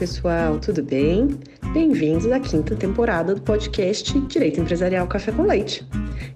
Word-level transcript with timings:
pessoal, 0.00 0.58
tudo 0.58 0.82
bem? 0.82 1.38
Bem-vindos 1.74 2.32
à 2.32 2.40
quinta 2.40 2.74
temporada 2.74 3.34
do 3.34 3.42
podcast 3.42 4.18
Direito 4.20 4.58
Empresarial 4.58 5.06
Café 5.06 5.30
com 5.30 5.42
Leite. 5.42 5.86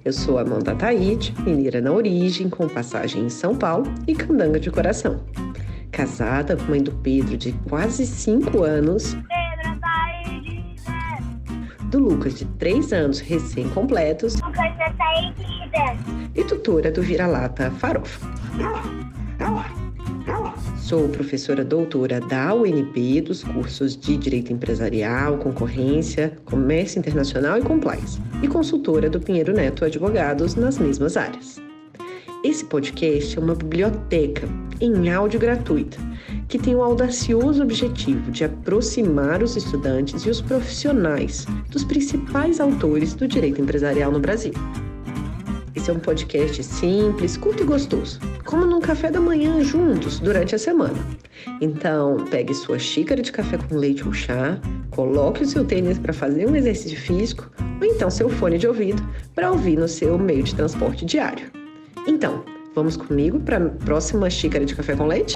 Eu 0.05 0.13
sou 0.13 0.39
Amanda 0.39 0.75
Taide, 0.75 1.35
mineira 1.47 1.81
na 1.81 1.91
origem, 1.91 2.51
com 2.51 2.69
passagem 2.69 3.25
em 3.25 3.31
São 3.31 3.57
Paulo 3.57 3.91
e 4.07 4.15
candanga 4.15 4.61
de 4.61 4.71
coração. 4.71 5.25
Casada, 5.91 6.59
mãe 6.69 6.83
do 6.83 6.93
Pedro 6.93 7.39
de 7.39 7.53
quase 7.67 8.05
5 8.05 8.63
anos. 8.63 9.15
Pedro 9.15 9.81
Taide! 9.81 10.63
Do 11.91 12.01
Lucas 12.01 12.35
de 12.35 12.45
3 12.45 12.93
anos 12.93 13.19
recém-completos. 13.19 14.35
Lucas 14.43 14.77
Taide! 14.99 16.31
E 16.35 16.45
tutora 16.45 16.93
do 16.93 17.01
vira-lata 17.01 17.71
Farofa. 17.71 18.29
Sou 20.77 21.09
professora 21.09 21.65
doutora 21.65 22.21
da 22.21 22.55
UNB 22.55 23.23
dos 23.23 23.43
cursos 23.43 23.97
de 23.97 24.17
Direito 24.17 24.53
Empresarial, 24.53 25.39
Concorrência, 25.39 26.37
Comércio 26.45 26.99
Internacional 26.99 27.59
e 27.59 27.63
Compliance, 27.63 28.21
e 28.43 28.49
consultora 28.49 29.09
do 29.09 29.21
Pinheiro 29.21 29.53
Neto 29.53 29.85
Advogados 29.85 30.55
nas 30.55 30.79
mesmas 30.79 31.17
áreas. 31.17 31.61
Esse 32.45 32.65
podcast 32.67 33.39
é 33.39 33.41
uma 33.41 33.55
biblioteca 33.55 34.47
em 34.81 35.11
áudio 35.11 35.41
gratuita 35.41 35.97
que 36.49 36.59
tem 36.59 36.75
o 36.75 36.83
audacioso 36.83 37.63
objetivo 37.63 38.31
de 38.31 38.45
aproximar 38.45 39.43
os 39.43 39.57
estudantes 39.57 40.23
e 40.23 40.31
os 40.31 40.41
profissionais 40.41 41.47
dos 41.71 41.85
principais 41.85 42.61
autores 42.61 43.15
do 43.15 43.27
direito 43.27 43.61
empresarial 43.61 44.13
no 44.13 44.21
Brasil. 44.21 44.53
Esse 45.75 45.91
é 45.91 45.93
um 45.93 45.99
podcast 45.99 46.63
simples, 46.63 47.37
curto 47.37 47.65
e 47.65 47.67
gostoso, 47.67 48.21
como 48.45 48.65
num 48.65 48.81
café 48.81 49.11
da 49.11 49.21
manhã 49.21 49.61
juntos 49.63 50.21
durante 50.21 50.55
a 50.55 50.59
semana. 50.59 50.95
Então, 51.61 52.25
pegue 52.31 52.55
sua 52.55 52.79
xícara 52.79 53.21
de 53.21 53.33
café 53.33 53.59
com 53.59 53.77
leite 53.77 54.07
ou 54.07 54.13
chá, 54.13 54.61
coloque 54.91 55.43
o 55.43 55.47
seu 55.47 55.65
tênis 55.65 55.99
para 55.99 56.13
fazer 56.13 56.49
um 56.49 56.55
exercício 56.55 56.99
físico 56.99 57.51
ou 57.81 57.87
então 57.87 58.09
seu 58.09 58.29
fone 58.29 58.57
de 58.57 58.69
ouvido 58.69 59.03
para 59.35 59.51
ouvir 59.51 59.77
no 59.77 59.89
seu 59.89 60.17
meio 60.17 60.45
de 60.45 60.55
transporte 60.55 61.05
diário. 61.05 61.51
Então, 62.07 62.45
vamos 62.73 62.97
comigo 62.97 63.41
para 63.41 63.57
a 63.57 63.71
próxima 63.71 64.31
xícara 64.31 64.65
de 64.65 64.77
café 64.77 64.95
com 64.95 65.07
leite? 65.07 65.35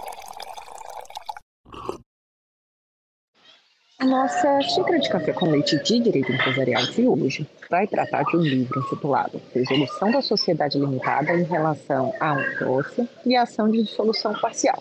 Nossa 4.05 4.61
xícara 4.61 4.99
de 5.01 5.09
café 5.09 5.33
com 5.33 5.51
leite 5.51 5.77
de 5.83 5.99
direito 5.99 6.31
empresarial 6.31 6.87
de 6.87 7.07
hoje 7.07 7.47
vai 7.69 7.87
tratar 7.87 8.23
de 8.23 8.37
um 8.37 8.41
livro 8.41 8.81
intitulado 8.81 9.43
Resolução 9.53 10.13
da 10.13 10.23
Sociedade 10.23 10.79
Limitada 10.79 11.33
em 11.33 11.43
relação 11.43 12.13
a 12.21 12.35
um 12.35 12.59
doce 12.61 13.09
e 13.27 13.35
ação 13.35 13.69
de 13.69 13.83
dissolução 13.83 14.33
parcial, 14.35 14.81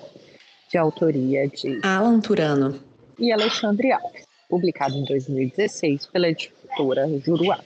de 0.69 0.77
autoria 0.77 1.47
de 1.47 1.79
Alan 1.83 2.19
Turano 2.19 2.79
e 3.17 3.31
Alexandre 3.31 3.91
Alves, 3.91 4.23
publicado 4.47 4.95
em 4.95 5.03
2016 5.03 6.05
pela 6.07 6.29
editora 6.29 7.07
Juruá. 7.19 7.59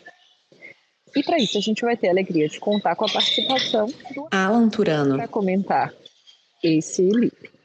E 1.14 1.22
para 1.22 1.38
isso 1.38 1.58
a 1.58 1.62
gente 1.62 1.82
vai 1.82 1.98
ter 1.98 2.08
a 2.08 2.12
alegria 2.12 2.48
de 2.48 2.62
contar 2.62 2.96
com 2.96 3.04
a 3.04 3.10
participação 3.10 3.88
do 4.16 4.28
Alan 4.32 4.70
Turano 4.70 5.18
para 5.18 5.28
comentar 5.28 5.94
esse 6.64 7.02
livro. 7.02 7.61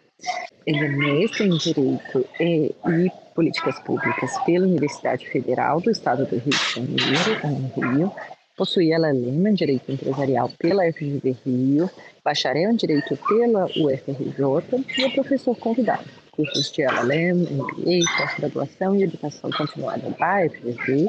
Ele 0.66 0.84
é 0.84 0.88
mestre 0.88 1.46
em 1.46 1.56
Direito 1.56 2.26
e, 2.40 2.74
e 2.88 3.10
Políticas 3.34 3.78
Públicas 3.80 4.36
pela 4.44 4.66
Universidade 4.66 5.28
Federal 5.28 5.80
do 5.80 5.90
Estado 5.90 6.26
do 6.26 6.36
Rio 6.36 6.50
de 6.50 6.74
Janeiro, 6.74 7.70
no 7.76 7.96
Rio. 7.96 8.12
Possui 8.56 8.90
LLM 8.90 9.48
em 9.48 9.54
Direito 9.54 9.92
Empresarial 9.92 10.50
pela 10.58 10.90
FGV 10.90 11.36
Rio, 11.44 11.90
bacharel 12.24 12.70
em 12.70 12.76
Direito 12.76 13.16
pela 13.28 13.66
UFRJ 13.66 14.98
e 14.98 15.04
é 15.04 15.10
professor 15.10 15.56
convidado. 15.56 16.04
Cursos 16.32 16.72
de 16.72 16.82
LLM, 16.82 17.46
MBA, 17.50 18.00
pós-graduação 18.16 18.96
e 18.96 19.04
educação 19.04 19.50
continuada 19.50 20.10
da 20.10 20.48
FGV, 20.48 21.06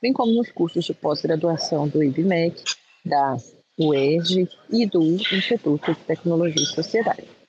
bem 0.00 0.12
como 0.12 0.32
nos 0.34 0.52
cursos 0.52 0.84
de 0.84 0.94
pós-graduação 0.94 1.88
do 1.88 2.02
IBMEC, 2.04 2.62
da 3.04 3.36
UERJ 3.78 4.46
e 4.70 4.86
do 4.86 5.02
Instituto 5.02 5.94
de 5.94 6.00
Tecnologia 6.00 6.62
e 6.62 6.66
Sociedade. 6.66 7.39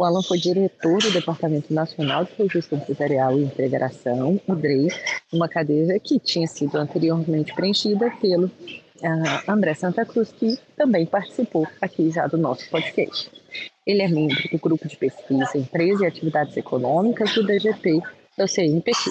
O 0.00 0.04
Alan 0.04 0.22
foi 0.22 0.38
diretor 0.38 0.96
do 0.96 1.10
Departamento 1.10 1.74
Nacional 1.74 2.24
de 2.24 2.32
Registro 2.38 2.78
Empresarial 2.78 3.38
e 3.38 3.42
Integração, 3.42 4.40
o 4.46 4.54
DREI, 4.54 4.88
uma 5.30 5.46
cadeira 5.46 6.00
que 6.00 6.18
tinha 6.18 6.46
sido 6.46 6.78
anteriormente 6.78 7.54
preenchida 7.54 8.10
pelo 8.18 8.46
uh, 8.46 9.42
André 9.46 9.74
Santa 9.74 10.06
Cruz, 10.06 10.32
que 10.32 10.58
também 10.74 11.04
participou 11.04 11.68
aqui 11.82 12.10
já 12.10 12.26
do 12.26 12.38
nosso 12.38 12.66
podcast. 12.70 13.30
Ele 13.86 14.00
é 14.00 14.08
membro 14.08 14.42
do 14.50 14.58
grupo 14.58 14.88
de 14.88 14.96
pesquisa 14.96 15.58
Empresas 15.58 16.00
e 16.00 16.06
Atividades 16.06 16.56
Econômicas 16.56 17.34
do 17.34 17.46
DGP 17.46 18.00
do 18.38 18.48
CNPq. 18.48 19.10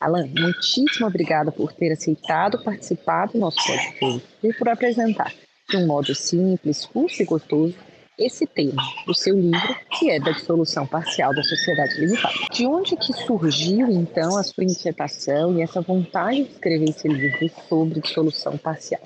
Alan, 0.00 0.26
muitíssimo 0.36 1.06
obrigada 1.06 1.52
por 1.52 1.72
ter 1.72 1.92
aceitado 1.92 2.64
participar 2.64 3.28
do 3.28 3.38
nosso 3.38 3.58
podcast 3.64 4.24
e 4.42 4.52
por 4.52 4.68
apresentar, 4.68 5.32
de 5.70 5.76
um 5.76 5.86
modo 5.86 6.12
simples, 6.12 6.84
curto 6.86 7.22
e 7.22 7.24
gostoso, 7.24 7.76
esse 8.18 8.46
tema 8.46 8.82
do 9.06 9.14
seu 9.14 9.38
livro, 9.38 9.76
que 9.92 10.10
é 10.10 10.18
da 10.18 10.32
dissolução 10.32 10.86
parcial 10.86 11.34
da 11.34 11.42
sociedade 11.42 12.00
limitada. 12.00 12.34
De 12.52 12.66
onde 12.66 12.96
que 12.96 13.12
surgiu, 13.12 13.90
então, 13.90 14.36
a 14.36 14.42
sua 14.42 14.64
inquietação 14.64 15.56
e 15.56 15.62
essa 15.62 15.80
vontade 15.80 16.44
de 16.44 16.50
escrever 16.50 16.90
esse 16.90 17.06
livro 17.06 17.50
sobre 17.68 18.00
dissolução 18.00 18.58
parcial? 18.58 19.02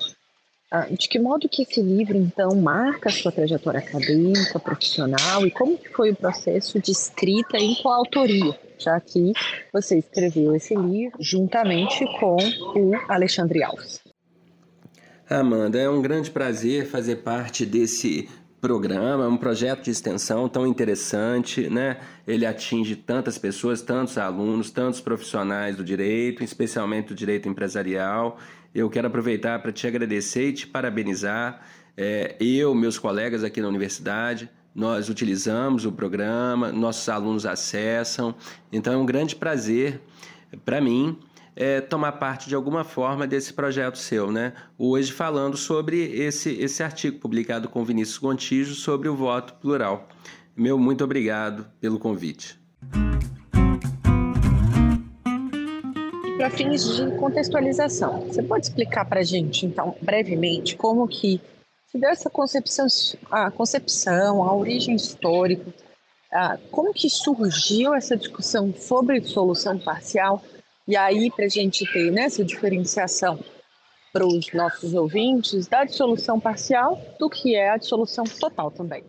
Ah, 0.71 0.87
de 0.89 1.07
que 1.07 1.19
modo 1.19 1.47
que 1.47 1.61
esse 1.61 1.79
livro, 1.79 2.17
então, 2.17 2.55
marca 2.55 3.09
a 3.09 3.11
sua 3.11 3.31
trajetória 3.31 3.79
acadêmica, 3.79 4.57
profissional 4.57 5.45
e 5.45 5.51
como 5.51 5.77
que 5.77 5.89
foi 5.89 6.09
o 6.09 6.15
processo 6.15 6.79
de 6.79 6.91
escrita 6.91 7.57
em 7.57 7.75
coautoria, 7.75 8.59
já 8.79 8.99
que 8.99 9.33
você 9.71 9.99
escreveu 9.99 10.55
esse 10.55 10.73
livro 10.73 11.19
juntamente 11.21 12.03
com 12.19 12.37
o 12.75 12.95
Alexandre 13.07 13.61
Alves. 13.61 14.01
Amanda, 15.29 15.79
é 15.79 15.87
um 15.87 16.01
grande 16.01 16.31
prazer 16.31 16.87
fazer 16.87 17.17
parte 17.17 17.67
desse 17.67 18.27
programa, 18.63 19.27
um 19.27 19.35
projeto 19.35 19.83
de 19.83 19.91
extensão 19.91 20.47
tão 20.47 20.65
interessante, 20.65 21.69
né? 21.69 21.97
Ele 22.25 22.45
atinge 22.45 22.95
tantas 22.95 23.37
pessoas, 23.37 23.81
tantos 23.81 24.17
alunos, 24.17 24.71
tantos 24.71 25.01
profissionais 25.01 25.75
do 25.75 25.83
direito, 25.83 26.41
especialmente 26.41 27.09
do 27.09 27.13
direito 27.13 27.49
empresarial. 27.49 28.39
Eu 28.73 28.89
quero 28.89 29.07
aproveitar 29.07 29.61
para 29.61 29.73
te 29.73 29.85
agradecer 29.85 30.47
e 30.47 30.53
te 30.53 30.65
parabenizar. 30.65 31.61
É, 31.97 32.37
eu, 32.39 32.73
meus 32.73 32.97
colegas 32.97 33.43
aqui 33.43 33.59
na 33.59 33.67
universidade, 33.67 34.49
nós 34.73 35.09
utilizamos 35.09 35.85
o 35.85 35.91
programa, 35.91 36.71
nossos 36.71 37.09
alunos 37.09 37.45
acessam. 37.45 38.33
Então 38.71 38.93
é 38.93 38.97
um 38.97 39.05
grande 39.05 39.35
prazer 39.35 39.99
para 40.63 40.79
mim 40.79 41.19
é, 41.55 41.81
tomar 41.81 42.13
parte 42.13 42.49
de 42.49 42.55
alguma 42.55 42.83
forma 42.83 43.27
desse 43.27 43.53
projeto 43.53 43.97
seu, 43.97 44.31
né? 44.31 44.53
Hoje 44.77 45.11
falando 45.11 45.55
sobre 45.57 46.03
esse, 46.15 46.51
esse 46.59 46.81
artigo 46.83 47.19
publicado 47.19 47.69
com 47.69 47.83
Vinícius 47.83 48.17
Gontijo 48.17 48.75
sobre 48.75 49.07
o 49.07 49.15
voto 49.15 49.53
plural. 49.55 50.07
Meu 50.55 50.77
muito 50.77 51.03
obrigado 51.03 51.65
pelo 51.79 51.99
convite. 51.99 52.59
Para 56.37 56.49
fins 56.49 56.95
de 56.95 57.11
contextualização, 57.17 58.21
você 58.21 58.43
pode 58.43 58.65
explicar 58.65 59.05
para 59.05 59.21
a 59.21 59.23
gente, 59.23 59.65
então, 59.65 59.95
brevemente, 60.01 60.75
como 60.75 61.07
que 61.07 61.39
se 61.87 61.97
deu 61.97 62.09
essa 62.09 62.29
concepção, 62.29 62.87
a 63.31 63.49
concepção, 63.49 64.43
a 64.43 64.53
origem 64.53 64.95
histórica, 64.95 65.73
a, 66.31 66.57
como 66.69 66.93
que 66.93 67.09
surgiu 67.09 67.93
essa 67.93 68.17
discussão 68.17 68.73
sobre 68.73 69.21
solução 69.21 69.77
parcial 69.77 70.43
e 70.87 70.97
aí, 70.97 71.31
para 71.31 71.45
a 71.45 71.49
gente 71.49 71.85
ter 71.91 72.11
né, 72.11 72.23
essa 72.23 72.43
diferenciação 72.43 73.39
para 74.11 74.27
os 74.27 74.51
nossos 74.53 74.93
ouvintes 74.93 75.65
da 75.67 75.83
dissolução 75.83 76.39
parcial 76.39 77.01
do 77.19 77.29
que 77.29 77.55
é 77.55 77.71
a 77.71 77.77
dissolução 77.77 78.25
total 78.25 78.69
também. 78.69 79.03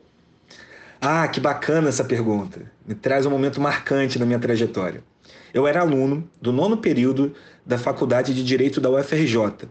Ah, 1.00 1.28
que 1.28 1.40
bacana 1.40 1.88
essa 1.90 2.04
pergunta. 2.04 2.72
Me 2.86 2.94
traz 2.94 3.26
um 3.26 3.30
momento 3.30 3.60
marcante 3.60 4.18
na 4.18 4.24
minha 4.24 4.38
trajetória. 4.38 5.04
Eu 5.52 5.66
era 5.66 5.80
aluno 5.80 6.28
do 6.40 6.52
nono 6.52 6.78
período 6.78 7.34
da 7.66 7.76
Faculdade 7.76 8.32
de 8.32 8.42
Direito 8.42 8.80
da 8.80 8.90
UFRJ. 8.90 9.68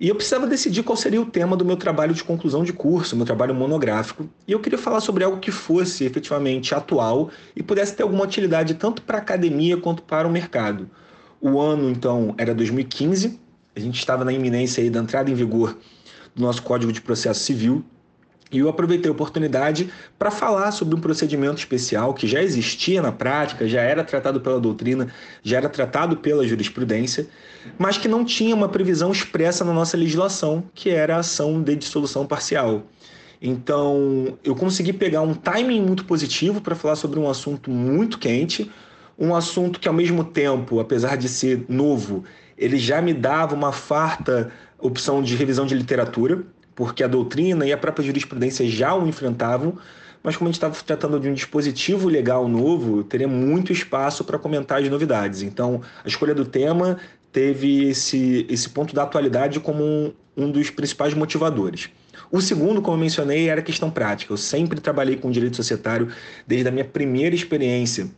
E 0.00 0.08
eu 0.08 0.14
precisava 0.14 0.46
decidir 0.46 0.82
qual 0.82 0.96
seria 0.96 1.20
o 1.20 1.26
tema 1.26 1.56
do 1.56 1.64
meu 1.64 1.76
trabalho 1.76 2.14
de 2.14 2.24
conclusão 2.24 2.64
de 2.64 2.72
curso, 2.72 3.14
meu 3.14 3.26
trabalho 3.26 3.54
monográfico. 3.54 4.28
E 4.48 4.52
eu 4.52 4.58
queria 4.58 4.78
falar 4.78 5.00
sobre 5.00 5.22
algo 5.22 5.38
que 5.38 5.52
fosse 5.52 6.04
efetivamente 6.04 6.74
atual 6.74 7.30
e 7.54 7.62
pudesse 7.62 7.94
ter 7.94 8.02
alguma 8.02 8.24
utilidade 8.24 8.74
tanto 8.74 9.02
para 9.02 9.18
a 9.18 9.20
academia 9.20 9.76
quanto 9.76 10.02
para 10.02 10.26
o 10.26 10.30
mercado. 10.30 10.90
O 11.40 11.58
ano, 11.60 11.90
então, 11.90 12.34
era 12.36 12.54
2015. 12.54 13.40
A 13.74 13.80
gente 13.80 13.98
estava 13.98 14.24
na 14.24 14.32
iminência 14.32 14.82
aí 14.82 14.90
da 14.90 15.00
entrada 15.00 15.30
em 15.30 15.34
vigor 15.34 15.76
do 16.34 16.42
nosso 16.42 16.62
Código 16.62 16.92
de 16.92 17.00
Processo 17.00 17.40
Civil. 17.40 17.84
E 18.52 18.58
eu 18.58 18.68
aproveitei 18.68 19.08
a 19.08 19.12
oportunidade 19.12 19.90
para 20.18 20.30
falar 20.30 20.72
sobre 20.72 20.96
um 20.96 21.00
procedimento 21.00 21.58
especial 21.58 22.12
que 22.12 22.26
já 22.26 22.42
existia 22.42 23.00
na 23.00 23.12
prática, 23.12 23.66
já 23.68 23.80
era 23.80 24.02
tratado 24.02 24.40
pela 24.40 24.58
doutrina, 24.58 25.06
já 25.42 25.58
era 25.58 25.68
tratado 25.68 26.16
pela 26.16 26.46
jurisprudência, 26.46 27.28
mas 27.78 27.96
que 27.96 28.08
não 28.08 28.24
tinha 28.24 28.54
uma 28.54 28.68
previsão 28.68 29.12
expressa 29.12 29.64
na 29.64 29.72
nossa 29.72 29.96
legislação, 29.96 30.64
que 30.74 30.90
era 30.90 31.16
a 31.16 31.20
ação 31.20 31.62
de 31.62 31.76
dissolução 31.76 32.26
parcial. 32.26 32.82
Então, 33.40 34.36
eu 34.44 34.54
consegui 34.56 34.92
pegar 34.92 35.22
um 35.22 35.32
timing 35.32 35.80
muito 35.80 36.04
positivo 36.04 36.60
para 36.60 36.74
falar 36.74 36.96
sobre 36.96 37.20
um 37.20 37.30
assunto 37.30 37.70
muito 37.70 38.18
quente, 38.18 38.70
um 39.20 39.34
assunto 39.34 39.78
que, 39.78 39.86
ao 39.86 39.92
mesmo 39.92 40.24
tempo, 40.24 40.80
apesar 40.80 41.16
de 41.16 41.28
ser 41.28 41.66
novo, 41.68 42.24
ele 42.56 42.78
já 42.78 43.02
me 43.02 43.12
dava 43.12 43.54
uma 43.54 43.70
farta 43.70 44.50
opção 44.78 45.22
de 45.22 45.36
revisão 45.36 45.66
de 45.66 45.74
literatura, 45.74 46.42
porque 46.74 47.04
a 47.04 47.06
doutrina 47.06 47.66
e 47.66 47.72
a 47.72 47.76
própria 47.76 48.02
jurisprudência 48.02 48.66
já 48.66 48.94
o 48.94 49.06
enfrentavam, 49.06 49.76
mas 50.22 50.36
como 50.36 50.48
a 50.48 50.50
gente 50.50 50.56
estava 50.56 50.74
tratando 50.74 51.20
de 51.20 51.28
um 51.28 51.34
dispositivo 51.34 52.08
legal 52.08 52.48
novo, 52.48 53.04
teria 53.04 53.28
muito 53.28 53.72
espaço 53.72 54.24
para 54.24 54.38
comentar 54.38 54.80
as 54.82 54.88
novidades. 54.88 55.42
Então, 55.42 55.82
a 56.02 56.08
escolha 56.08 56.34
do 56.34 56.46
tema 56.46 56.96
teve 57.30 57.90
esse, 57.90 58.46
esse 58.48 58.70
ponto 58.70 58.94
da 58.94 59.02
atualidade 59.02 59.60
como 59.60 59.82
um, 59.82 60.12
um 60.34 60.50
dos 60.50 60.70
principais 60.70 61.12
motivadores. 61.12 61.90
O 62.32 62.40
segundo, 62.40 62.80
como 62.80 62.96
eu 62.96 63.00
mencionei, 63.00 63.48
era 63.50 63.60
a 63.60 63.64
questão 63.64 63.90
prática. 63.90 64.32
Eu 64.32 64.38
sempre 64.38 64.80
trabalhei 64.80 65.16
com 65.16 65.30
direito 65.30 65.56
societário 65.56 66.08
desde 66.46 66.68
a 66.68 66.72
minha 66.72 66.84
primeira 66.84 67.34
experiência 67.34 68.08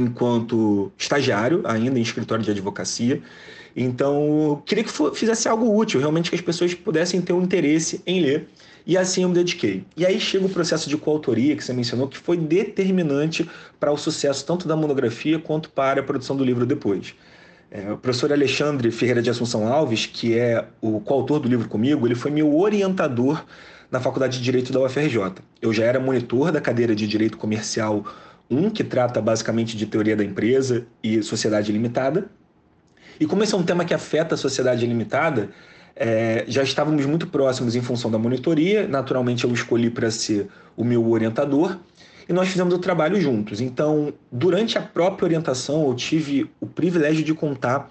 enquanto 0.00 0.92
estagiário, 0.98 1.62
ainda 1.64 1.98
em 1.98 2.02
escritório 2.02 2.44
de 2.44 2.50
advocacia. 2.50 3.22
Então, 3.74 4.62
queria 4.64 4.82
que 4.82 4.90
fizesse 5.14 5.48
algo 5.48 5.76
útil, 5.76 6.00
realmente 6.00 6.30
que 6.30 6.36
as 6.36 6.40
pessoas 6.40 6.72
pudessem 6.72 7.20
ter 7.20 7.32
um 7.32 7.42
interesse 7.42 8.00
em 8.06 8.20
ler. 8.20 8.48
E 8.86 8.96
assim 8.96 9.24
eu 9.24 9.28
me 9.28 9.34
dediquei. 9.34 9.84
E 9.96 10.06
aí 10.06 10.20
chega 10.20 10.46
o 10.46 10.48
processo 10.48 10.88
de 10.88 10.96
coautoria 10.96 11.56
que 11.56 11.64
você 11.64 11.72
mencionou, 11.72 12.06
que 12.06 12.16
foi 12.16 12.36
determinante 12.36 13.48
para 13.80 13.90
o 13.90 13.96
sucesso 13.96 14.46
tanto 14.46 14.68
da 14.68 14.76
monografia 14.76 15.38
quanto 15.38 15.68
para 15.70 16.00
a 16.00 16.04
produção 16.04 16.36
do 16.36 16.44
livro 16.44 16.64
depois. 16.64 17.14
É, 17.68 17.92
o 17.92 17.98
professor 17.98 18.32
Alexandre 18.32 18.90
Ferreira 18.92 19.20
de 19.20 19.28
Assunção 19.28 19.66
Alves, 19.66 20.06
que 20.06 20.38
é 20.38 20.64
o 20.80 21.00
coautor 21.00 21.40
do 21.40 21.48
livro 21.48 21.68
comigo, 21.68 22.06
ele 22.06 22.14
foi 22.14 22.30
meu 22.30 22.56
orientador 22.56 23.44
na 23.90 24.00
Faculdade 24.00 24.38
de 24.38 24.44
Direito 24.44 24.72
da 24.72 24.80
UFRJ. 24.80 25.34
Eu 25.60 25.72
já 25.72 25.84
era 25.84 25.98
monitor 25.98 26.52
da 26.52 26.60
cadeira 26.60 26.94
de 26.94 27.06
Direito 27.08 27.36
Comercial 27.36 28.04
1, 28.50 28.70
que 28.70 28.84
trata 28.84 29.20
basicamente 29.20 29.76
de 29.76 29.86
teoria 29.86 30.16
da 30.16 30.24
empresa 30.24 30.86
e 31.02 31.22
sociedade 31.22 31.72
limitada. 31.72 32.26
E 33.18 33.26
como 33.26 33.42
esse 33.42 33.54
é 33.54 33.56
um 33.56 33.62
tema 33.62 33.84
que 33.84 33.94
afeta 33.94 34.34
a 34.34 34.38
sociedade 34.38 34.86
limitada, 34.86 35.50
é, 35.94 36.44
já 36.46 36.62
estávamos 36.62 37.06
muito 37.06 37.26
próximos 37.28 37.74
em 37.74 37.80
função 37.80 38.10
da 38.10 38.18
monitoria. 38.18 38.86
Naturalmente, 38.86 39.44
eu 39.44 39.52
escolhi 39.52 39.88
para 39.88 40.10
ser 40.10 40.48
o 40.76 40.84
meu 40.84 41.10
orientador 41.10 41.78
e 42.28 42.32
nós 42.32 42.48
fizemos 42.48 42.74
o 42.74 42.78
trabalho 42.78 43.20
juntos. 43.20 43.60
Então, 43.60 44.12
durante 44.30 44.76
a 44.76 44.82
própria 44.82 45.24
orientação, 45.24 45.86
eu 45.86 45.94
tive 45.94 46.50
o 46.60 46.66
privilégio 46.66 47.24
de 47.24 47.32
contar 47.32 47.90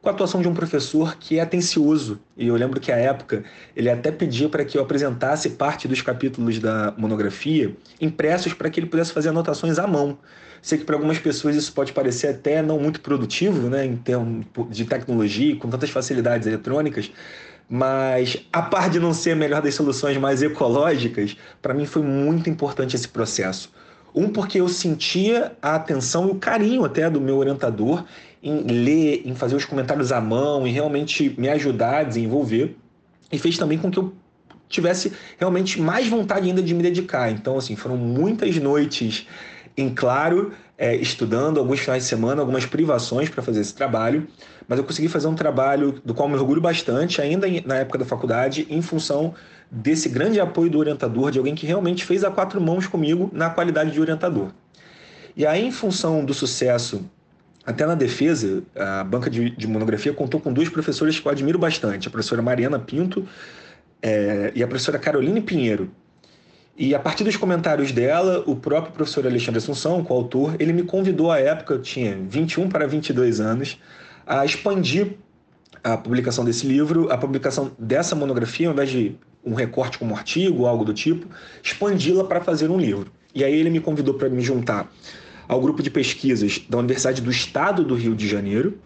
com 0.00 0.08
a 0.08 0.12
atuação 0.12 0.40
de 0.40 0.48
um 0.48 0.54
professor 0.54 1.16
que 1.16 1.38
é 1.38 1.42
atencioso. 1.42 2.20
E 2.36 2.46
eu 2.46 2.56
lembro 2.56 2.80
que 2.80 2.92
à 2.92 2.96
época 2.96 3.44
ele 3.74 3.90
até 3.90 4.10
pedia 4.10 4.48
para 4.48 4.64
que 4.64 4.78
eu 4.78 4.82
apresentasse 4.82 5.50
parte 5.50 5.88
dos 5.88 6.00
capítulos 6.00 6.58
da 6.58 6.94
monografia 6.96 7.76
impressos 8.00 8.54
para 8.54 8.70
que 8.70 8.78
ele 8.78 8.86
pudesse 8.86 9.12
fazer 9.12 9.30
anotações 9.30 9.78
à 9.78 9.86
mão. 9.86 10.18
Sei 10.60 10.78
que 10.78 10.84
para 10.84 10.96
algumas 10.96 11.18
pessoas 11.18 11.56
isso 11.56 11.72
pode 11.72 11.92
parecer 11.92 12.28
até 12.28 12.62
não 12.62 12.78
muito 12.78 13.00
produtivo, 13.00 13.68
né, 13.68 13.84
em 13.84 13.96
termos 13.96 14.44
de 14.70 14.84
tecnologia, 14.84 15.56
com 15.56 15.68
tantas 15.68 15.90
facilidades 15.90 16.46
eletrônicas, 16.46 17.12
mas 17.68 18.44
a 18.52 18.62
par 18.62 18.88
de 18.88 18.98
não 18.98 19.12
ser 19.12 19.32
a 19.32 19.36
melhor 19.36 19.62
das 19.62 19.74
soluções 19.74 20.16
mais 20.16 20.42
ecológicas, 20.42 21.36
para 21.60 21.74
mim 21.74 21.86
foi 21.86 22.02
muito 22.02 22.48
importante 22.48 22.96
esse 22.96 23.08
processo. 23.08 23.70
Um, 24.14 24.30
porque 24.30 24.58
eu 24.58 24.68
sentia 24.68 25.52
a 25.60 25.74
atenção 25.74 26.28
e 26.28 26.30
o 26.32 26.34
carinho 26.36 26.84
até 26.84 27.08
do 27.10 27.20
meu 27.20 27.36
orientador 27.36 28.04
em 28.42 28.62
ler, 28.62 29.22
em 29.24 29.34
fazer 29.34 29.56
os 29.56 29.64
comentários 29.64 30.12
à 30.12 30.20
mão, 30.20 30.66
em 30.66 30.72
realmente 30.72 31.34
me 31.38 31.48
ajudar 31.48 32.00
a 32.00 32.02
desenvolver. 32.04 32.76
E 33.30 33.38
fez 33.38 33.58
também 33.58 33.78
com 33.78 33.90
que 33.90 33.98
eu 33.98 34.12
tivesse 34.68 35.12
realmente 35.38 35.80
mais 35.80 36.06
vontade 36.08 36.48
ainda 36.48 36.62
de 36.62 36.74
me 36.74 36.82
dedicar. 36.82 37.30
Então, 37.30 37.56
assim, 37.56 37.74
foram 37.76 37.96
muitas 37.96 38.56
noites 38.56 39.26
em 39.76 39.88
claro, 39.88 40.52
é, 40.76 40.96
estudando, 40.96 41.58
alguns 41.58 41.80
finais 41.80 42.02
de 42.02 42.08
semana, 42.08 42.40
algumas 42.40 42.66
privações 42.66 43.28
para 43.28 43.42
fazer 43.42 43.60
esse 43.60 43.74
trabalho, 43.74 44.26
mas 44.66 44.78
eu 44.78 44.84
consegui 44.84 45.08
fazer 45.08 45.28
um 45.28 45.34
trabalho 45.34 46.00
do 46.04 46.12
qual 46.12 46.28
me 46.28 46.34
orgulho 46.34 46.60
bastante, 46.60 47.22
ainda 47.22 47.46
na 47.64 47.76
época 47.76 47.98
da 47.98 48.04
faculdade, 48.04 48.66
em 48.68 48.82
função 48.82 49.34
desse 49.70 50.08
grande 50.08 50.40
apoio 50.40 50.68
do 50.68 50.78
orientador, 50.78 51.30
de 51.30 51.38
alguém 51.38 51.54
que 51.54 51.64
realmente 51.64 52.04
fez 52.04 52.24
a 52.24 52.30
quatro 52.30 52.60
mãos 52.60 52.86
comigo 52.86 53.30
na 53.32 53.50
qualidade 53.50 53.92
de 53.92 54.00
orientador. 54.00 54.48
E 55.36 55.46
aí, 55.46 55.64
em 55.64 55.70
função 55.70 56.24
do 56.24 56.34
sucesso, 56.34 57.08
até 57.68 57.84
na 57.84 57.94
defesa, 57.94 58.62
a 58.74 59.04
banca 59.04 59.28
de, 59.28 59.50
de 59.50 59.66
monografia 59.66 60.10
contou 60.10 60.40
com 60.40 60.50
duas 60.50 60.70
professoras 60.70 61.20
que 61.20 61.28
eu 61.28 61.30
admiro 61.30 61.58
bastante, 61.58 62.08
a 62.08 62.10
professora 62.10 62.40
Mariana 62.40 62.78
Pinto 62.78 63.28
é, 64.00 64.50
e 64.54 64.62
a 64.62 64.66
professora 64.66 64.98
Caroline 64.98 65.38
Pinheiro. 65.42 65.90
E 66.78 66.94
a 66.94 66.98
partir 66.98 67.24
dos 67.24 67.36
comentários 67.36 67.92
dela, 67.92 68.42
o 68.46 68.56
próprio 68.56 68.94
professor 68.94 69.26
Alexandre 69.26 69.58
Assunção, 69.58 70.02
o 70.08 70.12
autor, 70.14 70.56
ele 70.58 70.72
me 70.72 70.82
convidou 70.82 71.30
à 71.30 71.40
época, 71.40 71.74
eu 71.74 71.82
tinha 71.82 72.16
21 72.30 72.70
para 72.70 72.86
22 72.86 73.38
anos, 73.38 73.78
a 74.26 74.46
expandir 74.46 75.16
a 75.84 75.94
publicação 75.98 76.46
desse 76.46 76.66
livro, 76.66 77.12
a 77.12 77.18
publicação 77.18 77.72
dessa 77.78 78.16
monografia, 78.16 78.68
ao 78.68 78.72
invés 78.72 78.88
de 78.88 79.14
um 79.44 79.52
recorte 79.52 79.98
como 79.98 80.16
artigo 80.16 80.64
algo 80.64 80.86
do 80.86 80.94
tipo, 80.94 81.26
expandi-la 81.62 82.24
para 82.24 82.40
fazer 82.40 82.70
um 82.70 82.78
livro. 82.78 83.12
E 83.34 83.44
aí 83.44 83.52
ele 83.52 83.68
me 83.68 83.78
convidou 83.78 84.14
para 84.14 84.30
me 84.30 84.40
juntar 84.40 84.90
ao 85.48 85.60
grupo 85.60 85.82
de 85.82 85.90
pesquisas 85.90 86.60
da 86.68 86.78
Universidade 86.78 87.22
do 87.22 87.30
Estado 87.30 87.82
do 87.82 87.94
Rio 87.94 88.14
de 88.14 88.28
Janeiro. 88.28 88.78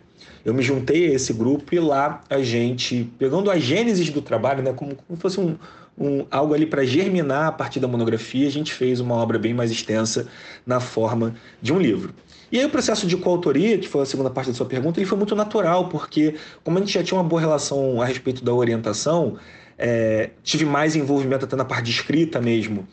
Eu 0.44 0.54
me 0.54 0.62
juntei 0.62 1.08
a 1.08 1.14
esse 1.14 1.32
grupo 1.32 1.74
e 1.74 1.80
lá 1.80 2.22
a 2.30 2.40
gente, 2.40 3.10
pegando 3.18 3.50
a 3.50 3.58
gênesis 3.58 4.08
do 4.10 4.22
trabalho, 4.22 4.62
né, 4.62 4.72
como, 4.72 4.94
como 4.94 5.18
fosse 5.18 5.40
um, 5.40 5.56
um, 5.98 6.24
algo 6.30 6.54
ali 6.54 6.66
para 6.66 6.84
germinar 6.84 7.48
a 7.48 7.52
partir 7.52 7.80
da 7.80 7.88
monografia, 7.88 8.46
a 8.46 8.50
gente 8.50 8.72
fez 8.72 9.00
uma 9.00 9.14
obra 9.16 9.38
bem 9.38 9.52
mais 9.52 9.70
extensa 9.70 10.28
na 10.64 10.80
forma 10.80 11.34
de 11.60 11.72
um 11.72 11.78
livro. 11.78 12.14
E 12.50 12.58
aí 12.58 12.64
o 12.64 12.70
processo 12.70 13.06
de 13.06 13.16
coautoria, 13.16 13.78
que 13.78 13.88
foi 13.88 14.02
a 14.02 14.06
segunda 14.06 14.30
parte 14.30 14.48
da 14.48 14.54
sua 14.54 14.66
pergunta, 14.66 15.00
ele 15.00 15.06
foi 15.06 15.18
muito 15.18 15.34
natural, 15.34 15.88
porque 15.88 16.34
como 16.62 16.78
a 16.78 16.80
gente 16.80 16.92
já 16.92 17.02
tinha 17.02 17.18
uma 17.18 17.26
boa 17.26 17.40
relação 17.40 18.00
a 18.00 18.04
respeito 18.04 18.44
da 18.44 18.52
orientação, 18.52 19.36
é, 19.78 20.30
tive 20.42 20.64
mais 20.64 20.94
envolvimento 20.94 21.44
até 21.44 21.56
na 21.56 21.64
parte 21.64 21.86
de 21.86 21.92
escrita 21.92 22.40
mesmo 22.40 22.86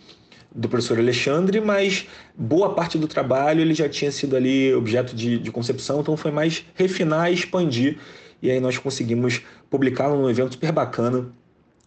do 0.53 0.67
professor 0.67 0.97
Alexandre, 0.97 1.61
mas 1.61 2.07
boa 2.35 2.73
parte 2.73 2.97
do 2.97 3.07
trabalho 3.07 3.61
ele 3.61 3.73
já 3.73 3.87
tinha 3.87 4.11
sido 4.11 4.35
ali 4.35 4.73
objeto 4.73 5.15
de, 5.15 5.37
de 5.37 5.51
concepção, 5.51 6.01
então 6.01 6.17
foi 6.17 6.31
mais 6.31 6.65
refinar 6.73 7.31
e 7.31 7.35
expandir. 7.35 7.97
E 8.41 8.49
aí 8.49 8.59
nós 8.59 8.77
conseguimos 8.77 9.41
publicar 9.69 10.09
num 10.09 10.29
evento 10.29 10.53
super 10.53 10.71
bacana 10.71 11.29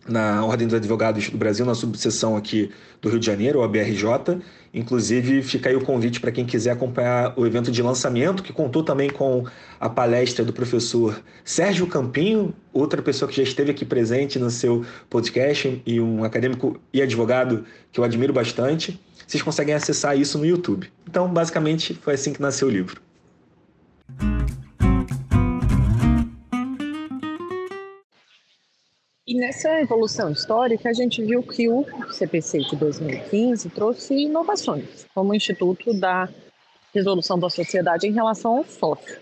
na 0.09 0.45
Ordem 0.45 0.67
dos 0.67 0.75
Advogados 0.75 1.29
do 1.29 1.39
Brasil, 1.39 1.65
na 1.65 1.75
subseção 1.75 2.37
aqui 2.37 2.71
do 3.01 3.09
Rio 3.09 3.21
de 3.21 3.27
Janeiro, 3.27 3.61
o 3.61 3.63
ABRJ. 3.63 4.41
Inclusive, 4.75 5.43
fica 5.43 5.69
aí 5.69 5.77
o 5.77 5.85
convite 5.85 6.21
para 6.21 6.33
quem 6.33 6.45
quiser 6.45 6.71
acompanhar 6.71 7.35
o 7.37 7.47
evento 7.47 7.71
de 7.71 7.83
lançamento, 7.83 8.43
que 8.43 8.53
contou 8.53 8.83
também 8.83 9.11
com 9.11 9.45
a 9.79 9.89
palestra 9.89 10.45
do 10.45 10.53
professor 10.53 11.23
Sérgio 11.45 11.87
Campinho, 11.87 12.55
outra 12.73 13.03
pessoa 13.03 13.29
que 13.29 13.37
já 13.37 13.43
esteve 13.43 13.71
aqui 13.71 13.85
presente 13.85 14.39
no 14.39 14.51
seu 14.51 14.85
podcast 15.11 15.83
e 15.85 16.01
um 16.01 16.25
acadêmico 16.25 16.81
e 16.93 17.03
advogado 17.03 17.65
que 17.93 18.01
eu 18.01 18.05
admiro 18.05 18.33
bastante. 18.33 19.01
Vocês 19.27 19.43
conseguem 19.43 19.75
acessar 19.75 20.19
isso 20.19 20.39
no 20.39 20.47
YouTube. 20.47 20.91
Então, 21.09 21.29
basicamente, 21.29 21.95
foi 21.95 22.15
assim 22.15 22.33
que 22.33 22.41
nasceu 22.41 22.69
o 22.69 22.71
livro. 22.71 23.01
E 29.25 29.37
nessa 29.37 29.81
evolução 29.81 30.33
histórica, 30.33 30.91
a 30.91 30.93
gente 30.93 31.23
viu 31.23 31.45
que 31.45 31.69
o 31.69 31.87
CPC 32.11 32.59
de 32.59 32.75
2015 32.75 33.71
trouxe 33.71 34.15
inovações, 34.15 35.07
como 35.15 35.31
o 35.31 35.35
Instituto 35.35 35.95
da 35.95 36.29
Resolução 36.93 37.39
da 37.39 37.49
Sociedade 37.49 38.09
em 38.09 38.13
relação 38.13 38.57
ao 38.57 38.65
sócio. 38.65 39.21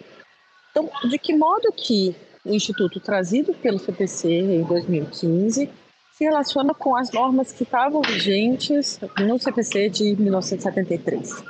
Então, 0.70 0.88
de 1.06 1.18
que 1.18 1.36
modo 1.36 1.70
que 1.72 2.16
o 2.46 2.54
Instituto 2.54 2.98
trazido 2.98 3.52
pelo 3.52 3.78
CPC 3.78 4.28
em 4.30 4.62
2015 4.62 5.70
se 6.14 6.24
relaciona 6.24 6.72
com 6.72 6.96
as 6.96 7.12
normas 7.12 7.52
que 7.52 7.64
estavam 7.64 8.00
vigentes 8.00 8.98
no 9.18 9.38
CPC 9.38 9.90
de 9.90 10.16
1973? 10.16 11.44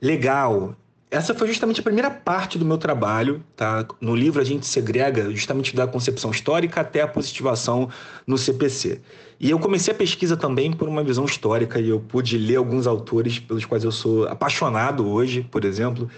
Legal 0.00 0.76
essa 1.14 1.32
foi 1.32 1.46
justamente 1.46 1.78
a 1.78 1.82
primeira 1.82 2.10
parte 2.10 2.58
do 2.58 2.64
meu 2.64 2.76
trabalho, 2.76 3.40
tá? 3.54 3.86
No 4.00 4.16
livro 4.16 4.40
a 4.40 4.44
gente 4.44 4.66
segrega 4.66 5.30
justamente 5.30 5.74
da 5.74 5.86
concepção 5.86 6.32
histórica 6.32 6.80
até 6.80 7.02
a 7.02 7.06
positivação 7.06 7.88
no 8.26 8.36
CPC. 8.36 9.00
E 9.38 9.48
eu 9.48 9.58
comecei 9.60 9.94
a 9.94 9.96
pesquisa 9.96 10.36
também 10.36 10.72
por 10.72 10.88
uma 10.88 11.04
visão 11.04 11.24
histórica 11.24 11.78
e 11.78 11.88
eu 11.88 12.00
pude 12.00 12.36
ler 12.36 12.56
alguns 12.56 12.88
autores 12.88 13.38
pelos 13.38 13.64
quais 13.64 13.84
eu 13.84 13.92
sou 13.92 14.26
apaixonado 14.26 15.08
hoje, 15.08 15.46
por 15.48 15.64
exemplo, 15.64 16.10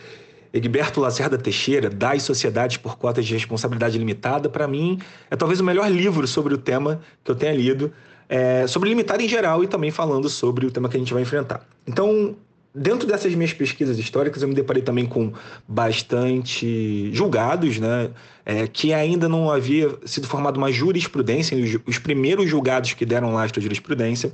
Egberto 0.50 0.98
Lacerda 0.98 1.36
Teixeira, 1.36 1.90
Das 1.90 2.22
Sociedades 2.22 2.78
por 2.78 2.96
Cotas 2.96 3.26
de 3.26 3.34
Responsabilidade 3.34 3.98
Limitada, 3.98 4.48
para 4.48 4.66
mim 4.66 4.98
é 5.30 5.36
talvez 5.36 5.60
o 5.60 5.64
melhor 5.64 5.90
livro 5.90 6.26
sobre 6.26 6.54
o 6.54 6.58
tema 6.58 7.02
que 7.22 7.30
eu 7.30 7.34
tenha 7.34 7.52
lido, 7.52 7.92
é, 8.30 8.66
sobre 8.66 8.88
limitar 8.88 9.20
em 9.20 9.28
geral 9.28 9.62
e 9.62 9.68
também 9.68 9.90
falando 9.90 10.30
sobre 10.30 10.64
o 10.64 10.70
tema 10.70 10.88
que 10.88 10.96
a 10.96 11.00
gente 11.00 11.12
vai 11.12 11.22
enfrentar. 11.22 11.66
Então, 11.86 12.34
Dentro 12.78 13.08
dessas 13.08 13.34
minhas 13.34 13.54
pesquisas 13.54 13.98
históricas, 13.98 14.42
eu 14.42 14.48
me 14.48 14.54
deparei 14.54 14.82
também 14.82 15.06
com 15.06 15.32
bastante 15.66 17.10
julgados, 17.10 17.78
né? 17.78 18.10
É, 18.44 18.66
que 18.66 18.92
ainda 18.92 19.30
não 19.30 19.50
havia 19.50 19.96
sido 20.04 20.26
formada 20.26 20.58
uma 20.58 20.70
jurisprudência, 20.70 21.56
os, 21.56 21.80
os 21.86 21.98
primeiros 21.98 22.50
julgados 22.50 22.92
que 22.92 23.06
deram 23.06 23.32
lastro 23.32 23.60
à 23.60 23.62
jurisprudência. 23.62 24.30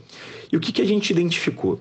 E 0.51 0.57
o 0.57 0.61
que, 0.61 0.73
que 0.73 0.83
a 0.83 0.85
gente 0.85 1.09
identificou? 1.11 1.79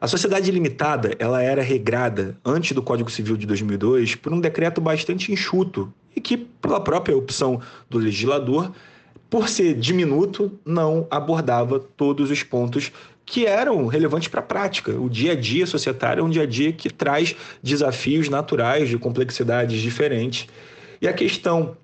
A 0.00 0.06
sociedade 0.06 0.48
limitada 0.52 1.14
ela 1.18 1.42
era 1.42 1.60
regrada 1.60 2.38
antes 2.44 2.70
do 2.70 2.82
Código 2.82 3.10
Civil 3.10 3.36
de 3.36 3.44
2002 3.44 4.14
por 4.14 4.32
um 4.32 4.40
decreto 4.40 4.80
bastante 4.80 5.32
enxuto 5.32 5.92
e 6.14 6.20
que, 6.20 6.36
pela 6.36 6.80
própria 6.80 7.16
opção 7.16 7.60
do 7.90 7.98
legislador, 7.98 8.72
por 9.28 9.48
ser 9.48 9.74
diminuto, 9.74 10.52
não 10.64 11.06
abordava 11.10 11.80
todos 11.80 12.30
os 12.30 12.42
pontos 12.44 12.92
que 13.30 13.46
eram 13.46 13.86
relevantes 13.86 14.26
para 14.26 14.40
a 14.40 14.42
prática. 14.42 14.90
O 14.90 15.08
dia 15.08 15.32
a 15.32 15.34
dia 15.36 15.64
societário 15.64 16.20
é 16.20 16.24
um 16.24 16.28
dia 16.28 16.42
a 16.42 16.46
dia 16.46 16.72
que 16.72 16.90
traz 16.90 17.36
desafios 17.62 18.28
naturais 18.28 18.88
de 18.88 18.98
complexidades 18.98 19.80
diferentes. 19.80 20.48
E 21.00 21.06
a 21.06 21.12
questão 21.12 21.76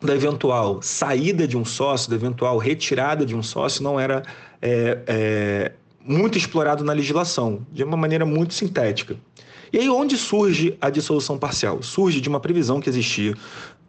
da 0.00 0.14
eventual 0.14 0.80
saída 0.80 1.46
de 1.46 1.54
um 1.54 1.66
sócio, 1.66 2.08
da 2.08 2.16
eventual 2.16 2.56
retirada 2.56 3.26
de 3.26 3.36
um 3.36 3.42
sócio, 3.42 3.84
não 3.84 4.00
era 4.00 4.22
é, 4.62 4.98
é, 5.06 5.72
muito 6.02 6.38
explorado 6.38 6.82
na 6.82 6.94
legislação, 6.94 7.66
de 7.70 7.84
uma 7.84 7.96
maneira 7.96 8.24
muito 8.24 8.54
sintética. 8.54 9.16
E 9.70 9.78
aí, 9.78 9.90
onde 9.90 10.16
surge 10.16 10.78
a 10.80 10.88
dissolução 10.88 11.36
parcial? 11.36 11.82
Surge 11.82 12.22
de 12.22 12.28
uma 12.30 12.40
previsão 12.40 12.80
que 12.80 12.88
existia 12.88 13.34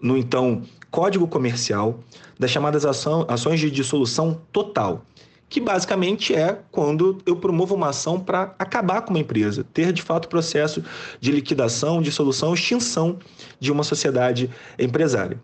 no 0.01 0.17
então 0.17 0.61
Código 0.91 1.25
Comercial 1.25 2.01
das 2.37 2.51
chamadas 2.51 2.85
ações 2.85 3.61
de 3.61 3.71
dissolução 3.71 4.41
total, 4.51 5.05
que 5.49 5.61
basicamente 5.61 6.35
é 6.35 6.59
quando 6.71 7.19
eu 7.25 7.35
promovo 7.35 7.75
uma 7.75 7.89
ação 7.89 8.19
para 8.19 8.53
acabar 8.59 9.01
com 9.01 9.11
uma 9.11 9.19
empresa, 9.19 9.65
ter 9.73 9.93
de 9.93 10.01
fato 10.01 10.27
processo 10.27 10.83
de 11.19 11.31
liquidação, 11.31 12.01
dissolução, 12.01 12.53
extinção 12.53 13.17
de 13.59 13.71
uma 13.71 13.83
sociedade 13.83 14.49
empresária. 14.77 15.41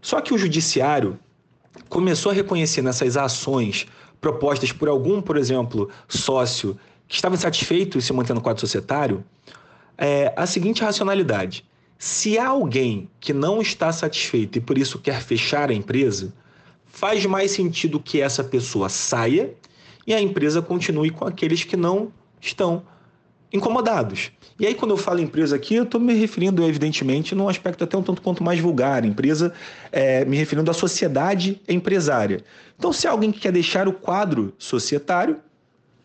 Só 0.00 0.20
que 0.20 0.34
o 0.34 0.38
judiciário 0.38 1.18
começou 1.88 2.32
a 2.32 2.34
reconhecer 2.34 2.82
nessas 2.82 3.16
ações 3.16 3.86
propostas 4.20 4.72
por 4.72 4.88
algum, 4.88 5.20
por 5.20 5.36
exemplo, 5.36 5.88
sócio 6.08 6.76
que 7.06 7.14
estava 7.14 7.34
insatisfeito 7.34 7.98
em 7.98 8.00
se 8.00 8.12
manter 8.12 8.34
no 8.34 8.40
quadro 8.40 8.60
societário, 8.60 9.24
é, 9.96 10.32
a 10.36 10.46
seguinte 10.46 10.82
racionalidade. 10.82 11.64
Se 11.98 12.38
há 12.38 12.48
alguém 12.48 13.08
que 13.20 13.32
não 13.32 13.62
está 13.62 13.92
satisfeito 13.92 14.58
e 14.58 14.60
por 14.60 14.76
isso 14.76 14.98
quer 14.98 15.22
fechar 15.22 15.70
a 15.70 15.74
empresa, 15.74 16.34
faz 16.94 17.26
mais 17.26 17.50
sentido 17.50 17.98
que 17.98 18.20
essa 18.20 18.44
pessoa 18.44 18.88
saia 18.88 19.52
e 20.06 20.14
a 20.14 20.20
empresa 20.20 20.62
continue 20.62 21.10
com 21.10 21.24
aqueles 21.24 21.64
que 21.64 21.76
não 21.76 22.12
estão 22.40 22.84
incomodados. 23.52 24.30
E 24.60 24.64
aí, 24.64 24.76
quando 24.76 24.92
eu 24.92 24.96
falo 24.96 25.18
empresa 25.18 25.56
aqui, 25.56 25.74
eu 25.74 25.82
estou 25.82 26.00
me 26.00 26.14
referindo, 26.14 26.62
evidentemente, 26.62 27.34
num 27.34 27.48
aspecto 27.48 27.82
até 27.82 27.96
um 27.96 28.02
tanto 28.02 28.22
quanto 28.22 28.44
mais 28.44 28.60
vulgar. 28.60 29.04
Empresa, 29.04 29.52
é, 29.90 30.24
me 30.24 30.36
referindo 30.36 30.70
à 30.70 30.74
sociedade 30.74 31.60
empresária. 31.68 32.44
Então, 32.78 32.92
se 32.92 33.08
alguém 33.08 33.32
quer 33.32 33.50
deixar 33.50 33.88
o 33.88 33.92
quadro 33.92 34.54
societário, 34.56 35.38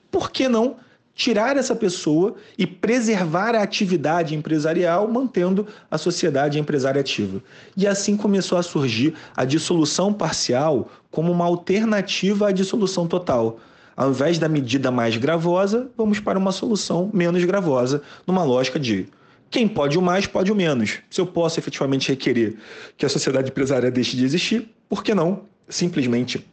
por 0.09 0.31
que 0.31 0.49
não 0.49 0.77
tirar 1.19 1.57
essa 1.57 1.75
pessoa 1.75 2.35
e 2.57 2.65
preservar 2.65 3.53
a 3.53 3.61
atividade 3.61 4.33
empresarial, 4.33 5.05
mantendo 5.05 5.67
a 5.91 5.97
sociedade 5.97 6.57
empresária 6.57 7.01
ativa? 7.01 7.43
E 7.75 7.85
assim 7.85 8.15
começou 8.15 8.57
a 8.57 8.63
surgir 8.63 9.13
a 9.35 9.43
dissolução 9.43 10.13
parcial 10.13 10.89
como 11.11 11.29
uma 11.29 11.43
alternativa 11.43 12.47
à 12.47 12.51
dissolução 12.53 13.05
total 13.05 13.59
ao 13.97 14.11
invés 14.11 14.39
da 14.39 14.47
medida 14.47 14.89
mais 14.91 15.17
gravosa, 15.17 15.91
vamos 15.97 16.21
para 16.21 16.39
uma 16.39 16.53
solução 16.53 17.11
menos 17.13 17.43
gravosa, 17.43 18.01
numa 18.25 18.45
lógica 18.45 18.79
de 18.79 19.09
quem 19.51 19.67
pode 19.67 19.97
o 19.97 20.01
mais, 20.01 20.25
pode 20.25 20.49
o 20.53 20.55
menos. 20.55 20.99
Se 21.09 21.19
eu 21.19 21.25
posso 21.25 21.59
efetivamente 21.59 22.07
requerer 22.07 22.55
que 22.95 23.05
a 23.05 23.09
sociedade 23.09 23.49
empresária 23.49 23.91
deixe 23.91 24.15
de 24.15 24.23
existir, 24.23 24.69
por 24.87 25.03
que 25.03 25.13
não 25.13 25.41
simplesmente 25.67 26.47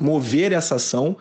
mover 0.00 0.52
essa 0.52 0.76
ação 0.76 1.18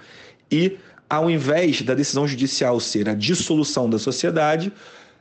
e, 0.50 0.78
ao 1.10 1.30
invés 1.30 1.82
da 1.82 1.94
decisão 1.94 2.28
judicial 2.28 2.80
ser 2.80 3.08
a 3.10 3.14
dissolução 3.14 3.90
da 3.90 4.00
sociedade, 4.00 4.72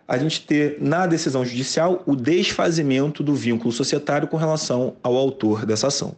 a 0.07 0.19
gente 0.19 0.43
ter 0.47 0.77
na 0.81 1.07
decisão 1.07 1.45
judicial 1.45 2.03
o 2.07 2.15
desfazimento 2.15 3.23
do 3.23 3.35
vínculo 3.35 3.73
societário 3.73 4.29
com 4.29 4.37
relação 4.37 4.97
ao 5.03 5.17
autor 5.17 5.65
dessa 5.65 5.89
ação. 5.89 6.15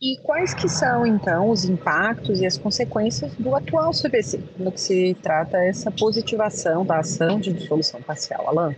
E 0.00 0.18
quais 0.22 0.54
que 0.54 0.68
são, 0.68 1.04
então, 1.04 1.50
os 1.50 1.64
impactos 1.64 2.40
e 2.40 2.46
as 2.46 2.56
consequências 2.56 3.34
do 3.34 3.56
atual 3.56 3.90
CVC, 3.90 4.40
no 4.56 4.70
que 4.70 4.80
se 4.80 5.16
trata 5.20 5.56
essa 5.58 5.90
positivação 5.90 6.86
da 6.86 6.98
ação 6.98 7.40
de 7.40 7.52
dissolução 7.52 8.00
parcial? 8.02 8.46
Alan? 8.46 8.74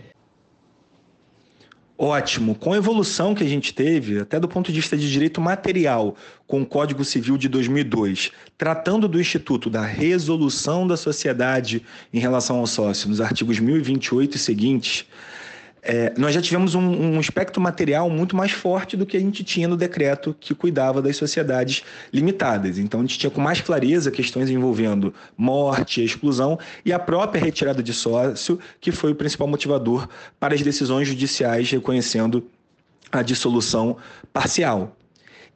Ótimo. 2.01 2.55
Com 2.55 2.71
a 2.71 2.77
evolução 2.77 3.35
que 3.35 3.43
a 3.43 3.47
gente 3.47 3.73
teve, 3.73 4.21
até 4.21 4.39
do 4.39 4.47
ponto 4.47 4.71
de 4.71 4.79
vista 4.79 4.95
de 4.95 5.11
direito 5.11 5.41
material, 5.41 6.15
com 6.47 6.61
o 6.61 6.65
Código 6.65 7.03
Civil 7.03 7.37
de 7.37 7.49
2002, 7.49 8.31
tratando 8.57 9.05
do 9.05 9.19
Instituto 9.19 9.69
da 9.69 9.85
Resolução 9.85 10.87
da 10.87 10.95
Sociedade 10.95 11.85
em 12.13 12.19
relação 12.19 12.59
ao 12.59 12.67
sócio, 12.67 13.09
nos 13.09 13.19
artigos 13.19 13.59
1028 13.59 14.37
e 14.37 14.39
seguintes, 14.39 15.05
é, 15.91 16.13
nós 16.15 16.35
já 16.35 16.39
tivemos 16.39 16.75
um, 16.75 16.81
um 16.81 17.19
espectro 17.19 17.59
material 17.59 18.11
muito 18.11 18.35
mais 18.35 18.51
forte 18.51 18.95
do 18.95 19.07
que 19.07 19.17
a 19.17 19.19
gente 19.19 19.43
tinha 19.43 19.67
no 19.67 19.75
decreto 19.75 20.35
que 20.39 20.53
cuidava 20.53 21.01
das 21.01 21.17
sociedades 21.17 21.81
limitadas. 22.13 22.77
Então, 22.77 22.99
a 22.99 23.03
gente 23.03 23.17
tinha 23.17 23.31
com 23.31 23.41
mais 23.41 23.59
clareza 23.59 24.11
questões 24.11 24.51
envolvendo 24.51 25.11
morte, 25.35 26.03
exclusão 26.03 26.59
e 26.85 26.93
a 26.93 26.99
própria 26.99 27.43
retirada 27.43 27.81
de 27.81 27.91
sócio, 27.91 28.59
que 28.79 28.91
foi 28.91 29.13
o 29.13 29.15
principal 29.15 29.47
motivador 29.47 30.07
para 30.39 30.53
as 30.53 30.61
decisões 30.61 31.07
judiciais 31.07 31.71
reconhecendo 31.71 32.45
a 33.11 33.23
dissolução 33.23 33.97
parcial. 34.31 34.95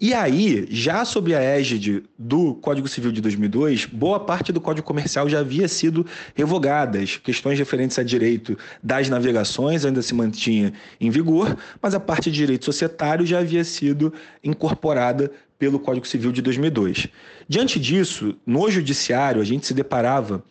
E 0.05 0.13
aí, 0.13 0.67
já 0.69 1.05
sob 1.05 1.33
a 1.33 1.39
égide 1.39 2.03
do 2.19 2.55
Código 2.55 2.89
Civil 2.89 3.09
de 3.09 3.21
2002, 3.21 3.85
boa 3.85 4.19
parte 4.19 4.51
do 4.51 4.59
Código 4.59 4.85
Comercial 4.85 5.29
já 5.29 5.39
havia 5.39 5.65
sido 5.65 6.05
revogada. 6.35 6.99
As 6.99 7.15
questões 7.15 7.57
referentes 7.57 7.97
a 7.97 8.03
direito 8.03 8.57
das 8.83 9.07
navegações 9.07 9.85
ainda 9.85 10.01
se 10.01 10.13
mantinha 10.13 10.73
em 10.99 11.09
vigor, 11.09 11.55
mas 11.81 11.95
a 11.95 12.01
parte 12.01 12.29
de 12.29 12.35
direito 12.35 12.65
societário 12.65 13.25
já 13.25 13.39
havia 13.39 13.63
sido 13.63 14.13
incorporada 14.43 15.31
pelo 15.57 15.79
Código 15.79 16.05
Civil 16.05 16.33
de 16.33 16.41
2002. 16.41 17.07
Diante 17.47 17.79
disso, 17.79 18.35
no 18.45 18.69
judiciário, 18.69 19.41
a 19.41 19.45
gente 19.45 19.65
se 19.65 19.73
deparava 19.73 20.43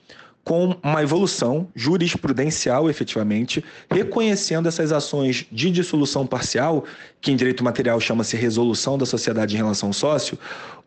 com 0.44 0.76
uma 0.82 1.02
evolução 1.02 1.68
jurisprudencial, 1.74 2.90
efetivamente, 2.90 3.64
reconhecendo 3.90 4.66
essas 4.66 4.90
ações 4.90 5.46
de 5.52 5.70
dissolução 5.70 6.26
parcial, 6.26 6.84
que 7.20 7.30
em 7.30 7.36
direito 7.36 7.62
material 7.62 8.00
chama-se 8.00 8.36
resolução 8.36 8.98
da 8.98 9.06
sociedade 9.06 9.54
em 9.54 9.58
relação 9.58 9.90
ao 9.90 9.92
sócio, 9.92 10.36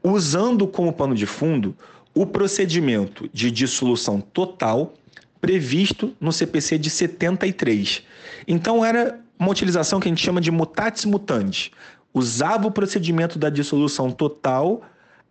usando 0.04 0.68
como 0.68 0.92
pano 0.92 1.16
de 1.16 1.26
fundo 1.26 1.76
o 2.14 2.26
procedimento 2.26 3.30
de 3.34 3.50
dissolução 3.50 4.20
total 4.20 4.94
previsto 5.40 6.14
no 6.20 6.32
CPC 6.32 6.78
de 6.78 6.90
73. 6.90 8.04
Então, 8.48 8.84
era 8.84 9.20
uma 9.38 9.52
utilização 9.52 10.00
que 10.00 10.08
a 10.08 10.12
gente 10.12 10.24
chama 10.24 10.42
de 10.42 10.52
mutatis 10.52 11.06
mutandis. 11.06 11.72
Usava 12.14 12.68
o 12.68 12.72
procedimento 12.72 13.38
da 13.38 13.50
dissolução 13.50 14.12
total, 14.12 14.82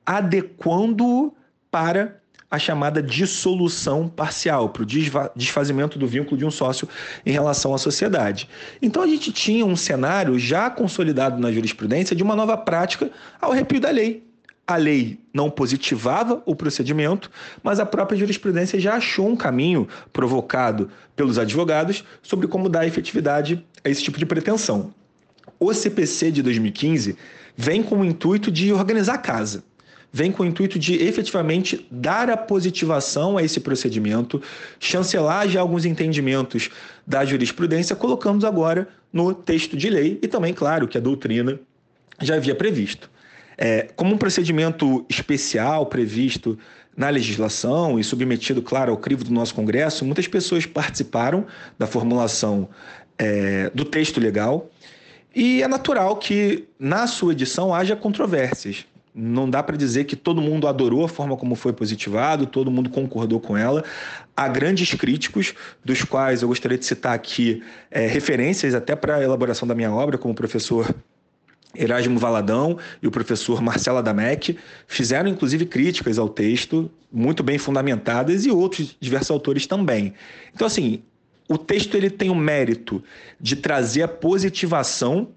adequando-o 0.04 1.34
para 1.70 2.20
a 2.50 2.58
chamada 2.58 3.02
dissolução 3.02 4.08
parcial, 4.08 4.68
para 4.68 4.82
o 4.82 4.86
desfazimento 5.34 5.98
do 5.98 6.06
vínculo 6.06 6.36
de 6.36 6.44
um 6.44 6.50
sócio 6.50 6.88
em 7.24 7.32
relação 7.32 7.74
à 7.74 7.78
sociedade. 7.78 8.48
Então 8.80 9.02
a 9.02 9.06
gente 9.06 9.32
tinha 9.32 9.66
um 9.66 9.76
cenário 9.76 10.38
já 10.38 10.70
consolidado 10.70 11.40
na 11.40 11.50
jurisprudência 11.50 12.14
de 12.14 12.22
uma 12.22 12.36
nova 12.36 12.56
prática 12.56 13.10
ao 13.40 13.52
arrepio 13.52 13.80
da 13.80 13.90
lei. 13.90 14.24
A 14.66 14.76
lei 14.76 15.20
não 15.32 15.50
positivava 15.50 16.42
o 16.46 16.56
procedimento, 16.56 17.30
mas 17.62 17.78
a 17.78 17.84
própria 17.84 18.16
jurisprudência 18.16 18.80
já 18.80 18.94
achou 18.94 19.28
um 19.28 19.36
caminho 19.36 19.86
provocado 20.10 20.88
pelos 21.14 21.38
advogados 21.38 22.02
sobre 22.22 22.46
como 22.46 22.68
dar 22.68 22.86
efetividade 22.86 23.62
a 23.84 23.90
esse 23.90 24.02
tipo 24.02 24.18
de 24.18 24.24
pretensão. 24.24 24.94
O 25.60 25.72
CPC 25.74 26.30
de 26.30 26.42
2015 26.42 27.16
vem 27.54 27.82
com 27.82 28.00
o 28.00 28.04
intuito 28.04 28.50
de 28.50 28.72
organizar 28.72 29.14
a 29.14 29.18
casa 29.18 29.64
vem 30.14 30.30
com 30.30 30.44
o 30.44 30.46
intuito 30.46 30.78
de 30.78 30.94
efetivamente 31.02 31.88
dar 31.90 32.30
a 32.30 32.36
positivação 32.36 33.36
a 33.36 33.42
esse 33.42 33.58
procedimento, 33.58 34.40
chancelar 34.78 35.48
já 35.48 35.60
alguns 35.60 35.84
entendimentos 35.84 36.70
da 37.04 37.24
jurisprudência, 37.24 37.96
colocamos 37.96 38.44
agora 38.44 38.86
no 39.12 39.34
texto 39.34 39.76
de 39.76 39.90
lei 39.90 40.20
e 40.22 40.28
também, 40.28 40.54
claro, 40.54 40.86
que 40.86 40.96
a 40.96 41.00
doutrina 41.00 41.58
já 42.22 42.36
havia 42.36 42.54
previsto. 42.54 43.10
É, 43.58 43.88
como 43.96 44.14
um 44.14 44.16
procedimento 44.16 45.04
especial 45.08 45.86
previsto 45.86 46.56
na 46.96 47.08
legislação 47.08 47.98
e 47.98 48.04
submetido, 48.04 48.62
claro, 48.62 48.92
ao 48.92 48.98
crivo 48.98 49.24
do 49.24 49.32
nosso 49.32 49.52
Congresso, 49.52 50.04
muitas 50.04 50.28
pessoas 50.28 50.64
participaram 50.64 51.44
da 51.76 51.88
formulação 51.88 52.68
é, 53.18 53.68
do 53.74 53.84
texto 53.84 54.20
legal 54.20 54.70
e 55.34 55.60
é 55.60 55.66
natural 55.66 56.16
que 56.18 56.68
na 56.78 57.08
sua 57.08 57.32
edição 57.32 57.74
haja 57.74 57.96
controvérsias 57.96 58.86
não 59.14 59.48
dá 59.48 59.62
para 59.62 59.76
dizer 59.76 60.04
que 60.04 60.16
todo 60.16 60.42
mundo 60.42 60.66
adorou 60.66 61.04
a 61.04 61.08
forma 61.08 61.36
como 61.36 61.54
foi 61.54 61.72
positivado, 61.72 62.46
todo 62.46 62.70
mundo 62.70 62.90
concordou 62.90 63.38
com 63.38 63.56
ela. 63.56 63.84
Há 64.36 64.48
grandes 64.48 64.92
críticos, 64.94 65.54
dos 65.84 66.02
quais 66.02 66.42
eu 66.42 66.48
gostaria 66.48 66.76
de 66.76 66.84
citar 66.84 67.14
aqui 67.14 67.62
é, 67.90 68.08
referências 68.08 68.74
até 68.74 68.96
para 68.96 69.16
a 69.16 69.22
elaboração 69.22 69.68
da 69.68 69.74
minha 69.74 69.92
obra, 69.92 70.18
como 70.18 70.32
o 70.32 70.34
professor 70.34 70.92
Erasmo 71.76 72.18
Valadão 72.18 72.78
e 73.00 73.06
o 73.06 73.10
professor 73.10 73.62
Marcelo 73.62 73.98
Adamec 73.98 74.58
fizeram 74.86 75.28
inclusive 75.28 75.66
críticas 75.66 76.18
ao 76.18 76.28
texto, 76.28 76.90
muito 77.12 77.42
bem 77.42 77.58
fundamentadas, 77.58 78.44
e 78.44 78.50
outros 78.50 78.96
diversos 79.00 79.30
autores 79.30 79.66
também. 79.66 80.14
Então, 80.52 80.66
assim, 80.66 81.02
o 81.48 81.56
texto 81.56 81.96
ele 81.96 82.10
tem 82.10 82.30
o 82.30 82.34
mérito 82.34 83.02
de 83.40 83.54
trazer 83.54 84.02
a 84.02 84.08
positivação 84.08 85.28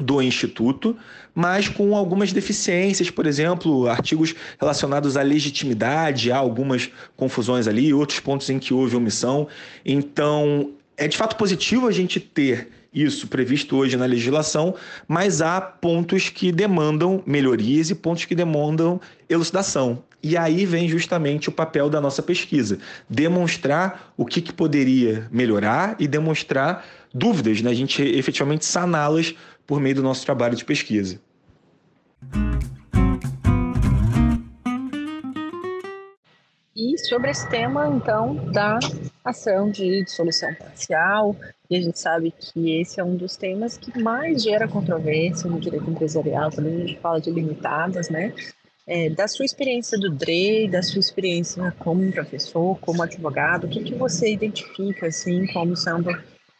do 0.00 0.22
Instituto, 0.22 0.96
mas 1.34 1.68
com 1.68 1.94
algumas 1.94 2.32
deficiências, 2.32 3.10
por 3.10 3.26
exemplo, 3.26 3.88
artigos 3.88 4.34
relacionados 4.58 5.16
à 5.16 5.22
legitimidade, 5.22 6.32
há 6.32 6.36
algumas 6.36 6.90
confusões 7.16 7.68
ali, 7.68 7.92
outros 7.92 8.20
pontos 8.20 8.48
em 8.50 8.58
que 8.58 8.74
houve 8.74 8.96
omissão. 8.96 9.46
Então, 9.84 10.72
é 10.96 11.06
de 11.06 11.16
fato 11.16 11.36
positivo 11.36 11.86
a 11.86 11.92
gente 11.92 12.18
ter 12.18 12.68
isso 12.92 13.28
previsto 13.28 13.76
hoje 13.76 13.96
na 13.96 14.04
legislação, 14.04 14.74
mas 15.06 15.40
há 15.40 15.60
pontos 15.60 16.28
que 16.28 16.50
demandam 16.50 17.22
melhorias 17.24 17.90
e 17.90 17.94
pontos 17.94 18.24
que 18.24 18.34
demandam 18.34 19.00
elucidação. 19.28 20.02
E 20.22 20.36
aí 20.36 20.66
vem 20.66 20.88
justamente 20.88 21.48
o 21.48 21.52
papel 21.52 21.88
da 21.88 22.00
nossa 22.00 22.22
pesquisa: 22.22 22.78
demonstrar 23.08 24.12
o 24.16 24.26
que, 24.26 24.40
que 24.40 24.52
poderia 24.52 25.28
melhorar 25.30 25.96
e 25.98 26.06
demonstrar 26.06 26.84
dúvidas, 27.12 27.60
né? 27.62 27.70
a 27.70 27.74
gente 27.74 28.02
efetivamente 28.02 28.64
saná-las 28.64 29.34
por 29.70 29.80
meio 29.80 29.94
do 29.94 30.02
nosso 30.02 30.26
trabalho 30.26 30.56
de 30.56 30.64
pesquisa. 30.64 31.20
E 36.74 36.98
sobre 37.06 37.30
esse 37.30 37.48
tema, 37.48 37.86
então, 37.86 38.34
da 38.50 38.80
ação 39.24 39.70
de 39.70 40.02
dissolução 40.02 40.52
parcial, 40.56 41.36
e 41.70 41.76
a 41.76 41.80
gente 41.80 42.00
sabe 42.00 42.34
que 42.36 42.80
esse 42.80 42.98
é 42.98 43.04
um 43.04 43.14
dos 43.14 43.36
temas 43.36 43.78
que 43.78 43.96
mais 44.02 44.42
gera 44.42 44.66
controvérsia 44.66 45.48
no 45.48 45.60
direito 45.60 45.88
empresarial, 45.88 46.50
quando 46.50 46.66
a 46.66 46.70
gente 46.70 46.98
fala 46.98 47.20
de 47.20 47.30
limitadas, 47.30 48.10
né? 48.10 48.34
É, 48.88 49.08
da 49.08 49.28
sua 49.28 49.44
experiência 49.44 49.96
do 49.96 50.10
DRE, 50.10 50.66
da 50.68 50.82
sua 50.82 50.98
experiência 50.98 51.72
como 51.78 52.10
professor, 52.10 52.76
como 52.80 53.04
advogado, 53.04 53.68
o 53.68 53.70
que, 53.70 53.84
que 53.84 53.94
você 53.94 54.32
identifica, 54.32 55.06
assim, 55.06 55.46
como 55.52 55.76
sendo 55.76 56.10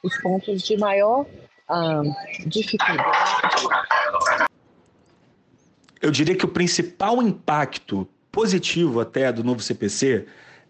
os 0.04 0.16
pontos 0.22 0.62
de 0.62 0.76
maior 0.76 1.26
ah, 1.70 2.02
dificuldade? 2.46 3.02
Eu 6.02 6.10
diria 6.10 6.34
que 6.34 6.44
o 6.44 6.48
principal 6.48 7.22
impacto 7.22 8.08
positivo 8.32 9.00
até 9.00 9.32
do 9.32 9.44
novo 9.44 9.60
CPC 9.60 10.26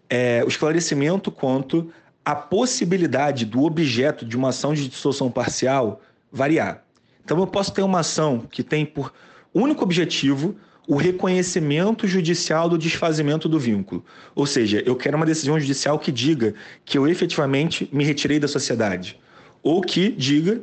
é 0.09 0.43
o 0.43 0.47
esclarecimento 0.47 1.31
quanto 1.31 1.91
à 2.23 2.35
possibilidade 2.35 3.45
do 3.45 3.63
objeto 3.63 4.25
de 4.25 4.35
uma 4.35 4.49
ação 4.49 4.73
de 4.73 4.87
dissolução 4.87 5.31
parcial 5.31 6.01
variar. 6.31 6.83
Então 7.23 7.39
eu 7.39 7.47
posso 7.47 7.73
ter 7.73 7.81
uma 7.81 7.99
ação 7.99 8.39
que 8.39 8.61
tem 8.61 8.85
por 8.85 9.13
único 9.53 9.83
objetivo 9.83 10.55
o 10.87 10.95
reconhecimento 10.95 12.07
judicial 12.07 12.67
do 12.67 12.77
desfazimento 12.77 13.47
do 13.47 13.59
vínculo. 13.59 14.03
Ou 14.35 14.45
seja, 14.45 14.83
eu 14.85 14.95
quero 14.95 15.15
uma 15.15 15.25
decisão 15.25 15.59
judicial 15.59 15.97
que 15.97 16.11
diga 16.11 16.53
que 16.83 16.97
eu 16.97 17.07
efetivamente 17.07 17.87
me 17.93 18.03
retirei 18.03 18.39
da 18.39 18.47
sociedade, 18.47 19.17
ou 19.63 19.81
que 19.81 20.11
diga 20.11 20.61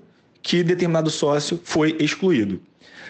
que 0.49 0.62
determinado 0.62 1.11
sócio 1.11 1.61
foi 1.62 1.95
excluído. 2.00 2.59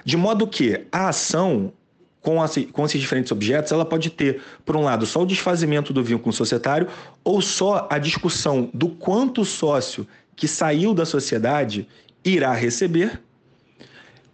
De 0.04 0.16
modo 0.16 0.44
que 0.44 0.84
a 0.90 1.08
ação 1.08 1.72
com, 2.20 2.42
as, 2.42 2.56
com 2.72 2.84
esses 2.84 3.00
diferentes 3.00 3.30
objetos, 3.30 3.70
ela 3.70 3.84
pode 3.84 4.10
ter, 4.10 4.42
por 4.66 4.74
um 4.74 4.82
lado, 4.82 5.06
só 5.06 5.22
o 5.22 5.26
desfazimento 5.26 5.92
do 5.92 6.02
vínculo 6.02 6.32
societário 6.32 6.88
ou 7.22 7.40
só 7.40 7.86
a 7.88 7.96
discussão 7.96 8.68
do 8.74 8.88
quanto 8.88 9.42
o 9.42 9.44
sócio 9.44 10.04
que 10.34 10.48
saiu 10.48 10.92
da 10.92 11.06
sociedade 11.06 11.86
irá 12.24 12.52
receber, 12.54 13.20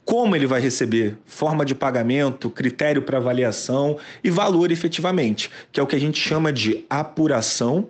como 0.02 0.34
ele 0.34 0.46
vai 0.46 0.62
receber, 0.62 1.18
forma 1.26 1.62
de 1.62 1.74
pagamento, 1.74 2.48
critério 2.48 3.02
para 3.02 3.18
avaliação 3.18 3.98
e 4.24 4.30
valor 4.30 4.72
efetivamente, 4.72 5.50
que 5.70 5.78
é 5.78 5.82
o 5.82 5.86
que 5.86 5.94
a 5.94 6.00
gente 6.00 6.18
chama 6.18 6.50
de 6.50 6.86
apuração 6.88 7.86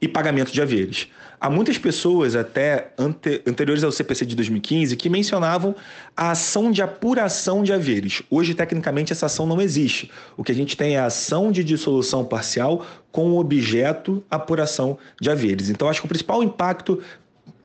e 0.00 0.08
pagamento 0.08 0.52
de 0.52 0.60
haveres. 0.60 1.08
Há 1.38 1.50
muitas 1.50 1.76
pessoas, 1.76 2.34
até 2.34 2.92
ante, 2.98 3.42
anteriores 3.46 3.84
ao 3.84 3.92
CPC 3.92 4.24
de 4.24 4.34
2015, 4.34 4.96
que 4.96 5.10
mencionavam 5.10 5.74
a 6.16 6.30
ação 6.30 6.70
de 6.70 6.80
apuração 6.80 7.62
de 7.62 7.72
haveres. 7.72 8.22
Hoje, 8.30 8.54
tecnicamente, 8.54 9.12
essa 9.12 9.26
ação 9.26 9.46
não 9.46 9.60
existe. 9.60 10.10
O 10.36 10.42
que 10.42 10.50
a 10.50 10.54
gente 10.54 10.76
tem 10.76 10.96
é 10.96 10.98
a 10.98 11.06
ação 11.06 11.52
de 11.52 11.62
dissolução 11.62 12.24
parcial 12.24 12.86
com 13.12 13.32
o 13.32 13.38
objeto 13.38 14.24
apuração 14.30 14.98
de 15.20 15.30
haveres. 15.30 15.68
Então, 15.68 15.88
acho 15.88 16.00
que 16.00 16.06
o 16.06 16.08
principal 16.08 16.42
impacto 16.42 17.02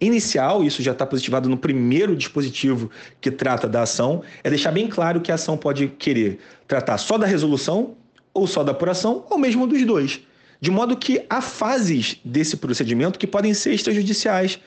inicial, 0.01 0.63
isso 0.63 0.81
já 0.81 0.91
está 0.91 1.05
positivado 1.05 1.47
no 1.47 1.57
primeiro 1.57 2.15
dispositivo 2.15 2.89
que 3.21 3.31
trata 3.31 3.67
da 3.69 3.83
ação, 3.83 4.23
é 4.43 4.49
deixar 4.49 4.71
bem 4.71 4.87
claro 4.87 5.21
que 5.21 5.31
a 5.31 5.35
ação 5.35 5.55
pode 5.55 5.87
querer 5.87 6.39
tratar 6.67 6.97
só 6.97 7.17
da 7.17 7.27
resolução, 7.27 7.95
ou 8.33 8.47
só 8.47 8.63
da 8.63 8.71
apuração, 8.71 9.25
ou 9.29 9.37
mesmo 9.37 9.67
dos 9.67 9.85
dois. 9.85 10.21
De 10.62 10.69
modo 10.69 10.95
que 10.95 11.26
há 11.28 11.41
fases 11.41 12.17
desse 12.24 12.56
procedimento 12.56 13.17
que 13.17 13.26
podem 13.26 13.52
ser 13.52 13.74
extrajudiciais. 13.74 14.60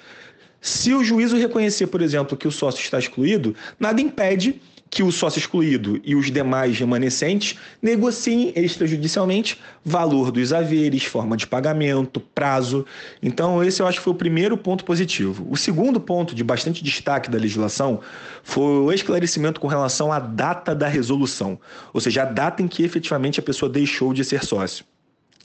Se 0.60 0.92
o 0.92 1.04
juízo 1.04 1.36
reconhecer, 1.36 1.86
por 1.86 2.02
exemplo, 2.02 2.36
que 2.36 2.48
o 2.48 2.50
sócio 2.50 2.80
está 2.80 2.98
excluído, 2.98 3.54
nada 3.78 4.00
impede 4.00 4.60
que 4.90 5.04
o 5.04 5.12
sócio 5.12 5.38
excluído 5.38 6.00
e 6.02 6.16
os 6.16 6.32
demais 6.32 6.76
remanescentes 6.76 7.56
negociem 7.80 8.52
extrajudicialmente 8.56 9.60
valor 9.84 10.32
dos 10.32 10.52
haveres, 10.52 11.04
forma 11.04 11.36
de 11.36 11.46
pagamento, 11.46 12.18
prazo. 12.18 12.84
Então, 13.22 13.62
esse 13.62 13.80
eu 13.80 13.86
acho 13.86 13.98
que 13.98 14.04
foi 14.04 14.12
o 14.12 14.16
primeiro 14.16 14.56
ponto 14.56 14.84
positivo. 14.84 15.46
O 15.48 15.56
segundo 15.56 16.00
ponto 16.00 16.34
de 16.34 16.42
bastante 16.42 16.82
destaque 16.82 17.30
da 17.30 17.38
legislação 17.38 18.00
foi 18.42 18.78
o 18.78 18.92
esclarecimento 18.92 19.60
com 19.60 19.68
relação 19.68 20.12
à 20.12 20.18
data 20.18 20.74
da 20.74 20.88
resolução, 20.88 21.56
ou 21.92 22.00
seja, 22.00 22.22
a 22.22 22.26
data 22.26 22.62
em 22.62 22.66
que 22.66 22.82
efetivamente 22.82 23.38
a 23.38 23.42
pessoa 23.44 23.70
deixou 23.70 24.12
de 24.12 24.24
ser 24.24 24.44
sócio. 24.44 24.84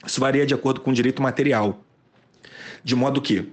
Isso 0.06 0.20
varia 0.20 0.46
de 0.46 0.54
acordo 0.54 0.82
com 0.82 0.92
o 0.92 0.94
direito 0.94 1.22
material. 1.22 1.84
De 2.84 2.96
modo 2.96 3.22
que 3.22 3.50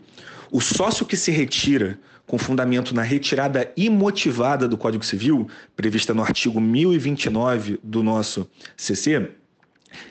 o 0.50 0.60
sócio 0.60 1.04
que 1.04 1.16
se 1.16 1.30
retira 1.30 1.98
com 2.26 2.38
fundamento 2.38 2.94
na 2.94 3.02
retirada 3.02 3.72
imotivada 3.76 4.66
do 4.66 4.76
Código 4.76 5.04
Civil, 5.04 5.48
prevista 5.76 6.12
no 6.12 6.22
artigo 6.22 6.60
1029 6.60 7.78
do 7.82 8.02
nosso 8.02 8.48
CC, 8.76 9.30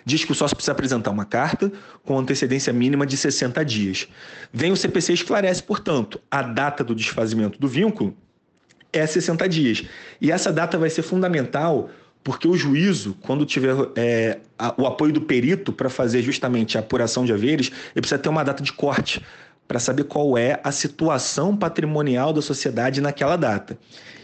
diz 0.06 0.24
que 0.24 0.32
o 0.32 0.36
sócio 0.36 0.56
precisa 0.56 0.72
apresentar 0.72 1.12
uma 1.12 1.26
carta 1.26 1.72
com 2.04 2.18
antecedência 2.18 2.72
mínima 2.72 3.06
de 3.06 3.18
60 3.18 3.64
dias. 3.66 4.08
Vem 4.52 4.72
o 4.72 4.78
CPC 4.78 5.12
e 5.12 5.16
esclarece, 5.16 5.62
portanto, 5.62 6.20
a 6.32 6.42
data 6.42 6.84
do 6.84 6.96
desfazimento 6.96 7.60
do 7.60 7.68
vínculo 7.68 8.16
é 8.94 9.06
60 9.06 9.48
dias. 9.50 9.84
E 10.22 10.32
essa 10.32 10.52
data 10.54 10.78
vai 10.78 10.90
ser 10.90 11.02
fundamental 11.02 11.90
porque 12.26 12.48
o 12.48 12.58
juízo, 12.58 13.16
quando 13.22 13.46
tiver 13.46 13.76
é, 13.96 14.40
a, 14.58 14.74
o 14.82 14.88
apoio 14.88 15.14
do 15.14 15.22
perito 15.22 15.72
para 15.72 15.92
fazer 15.92 16.24
justamente 16.24 16.76
a 16.76 16.80
apuração 16.80 17.24
de 17.24 17.32
haveres, 17.32 17.68
ele 17.68 18.02
precisa 18.02 18.18
ter 18.18 18.30
uma 18.30 18.44
data 18.44 18.64
de 18.64 18.74
corte 18.74 19.24
para 19.68 19.78
saber 19.78 20.06
qual 20.06 20.36
é 20.36 20.60
a 20.64 20.72
situação 20.72 21.56
patrimonial 21.56 22.34
da 22.34 22.42
sociedade 22.42 23.00
naquela 23.00 23.36
data. 23.36 23.78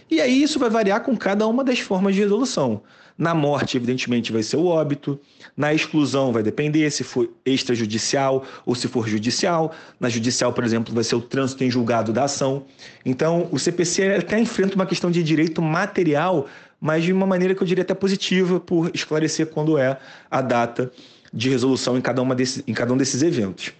E 0.10 0.20
aí 0.20 0.42
isso 0.42 0.58
vai 0.58 0.68
variar 0.68 1.02
com 1.02 1.16
cada 1.16 1.46
uma 1.46 1.64
das 1.64 1.78
formas 1.78 2.16
de 2.16 2.22
resolução. 2.22 2.82
Na 3.16 3.36
morte, 3.36 3.78
evidentemente, 3.78 4.32
vai 4.32 4.42
ser 4.42 4.58
o 4.58 4.66
óbito. 4.66 5.20
Na 5.56 5.72
exclusão, 5.72 6.34
vai 6.34 6.42
depender 6.42 6.90
se 6.90 7.04
for 7.04 7.30
extrajudicial 7.46 8.44
ou 8.66 8.74
se 8.74 8.88
for 8.88 9.08
judicial. 9.08 9.76
Na 10.00 10.10
judicial, 10.10 10.52
por 10.54 10.64
exemplo, 10.64 10.92
vai 10.92 11.04
ser 11.04 11.14
o 11.14 11.22
trânsito 11.22 11.64
em 11.64 11.70
julgado 11.70 12.12
da 12.12 12.24
ação. 12.24 12.66
Então, 13.06 13.48
o 13.52 13.60
CPC 13.60 14.16
até 14.16 14.40
enfrenta 14.40 14.74
uma 14.74 14.88
questão 14.88 15.12
de 15.12 15.22
direito 15.22 15.62
material 15.62 16.48
mas 16.82 17.04
de 17.04 17.14
uma 17.14 17.28
maneira 17.28 17.54
que 17.54 17.62
eu 17.62 17.68
diria 17.68 17.84
até 17.84 17.94
positiva, 17.94 18.60
por 18.60 18.90
esclarecer 18.92 19.46
quando 19.46 19.78
é 19.78 20.00
a 20.32 20.42
data 20.42 20.92
de 21.32 21.48
resolução 21.48 21.96
em 21.96 22.02
cada, 22.02 22.22
uma 22.22 22.34
desses, 22.34 22.64
em 22.68 22.74
cada 22.74 22.92
um 22.92 22.98
desses 22.98 23.22
eventos. 23.22 23.72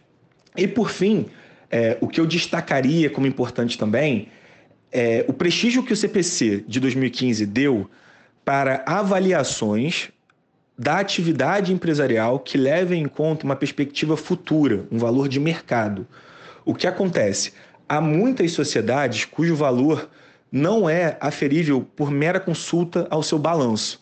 E, 0.56 0.68
por 0.68 0.92
fim, 0.92 1.26
é, 1.72 1.98
o 2.00 2.08
que 2.08 2.22
eu 2.22 2.28
destacaria 2.28 3.10
como 3.10 3.26
importante 3.26 3.76
também 3.78 4.28
é 4.92 5.26
o 5.28 5.34
prestígio 5.34 5.84
que 5.84 5.94
o 5.94 5.96
CPC 5.96 6.64
de 6.68 6.80
2015 6.80 7.46
deu 7.46 7.90
para 8.46 8.84
avaliações 8.86 10.10
da 10.78 11.00
atividade 11.00 11.74
empresarial 11.74 12.40
que 12.40 12.58
levem 12.58 13.04
em 13.04 13.08
conta 13.08 13.46
uma 13.46 13.56
perspectiva 13.56 14.18
futura, 14.18 14.86
um 14.92 14.98
valor 14.98 15.28
de 15.28 15.40
mercado. 15.40 16.06
O 16.66 16.76
que 16.76 16.88
acontece? 16.88 17.54
Há 17.88 18.02
muitas 18.02 18.52
sociedades 18.52 19.26
cujo 19.26 19.56
valor 19.56 20.10
não 20.52 20.90
é 20.90 21.18
aferível 21.22 21.88
por 21.96 22.12
mera 22.12 22.40
consulta 22.40 23.08
ao 23.10 23.24
seu 23.24 23.40
balanço. 23.40 24.02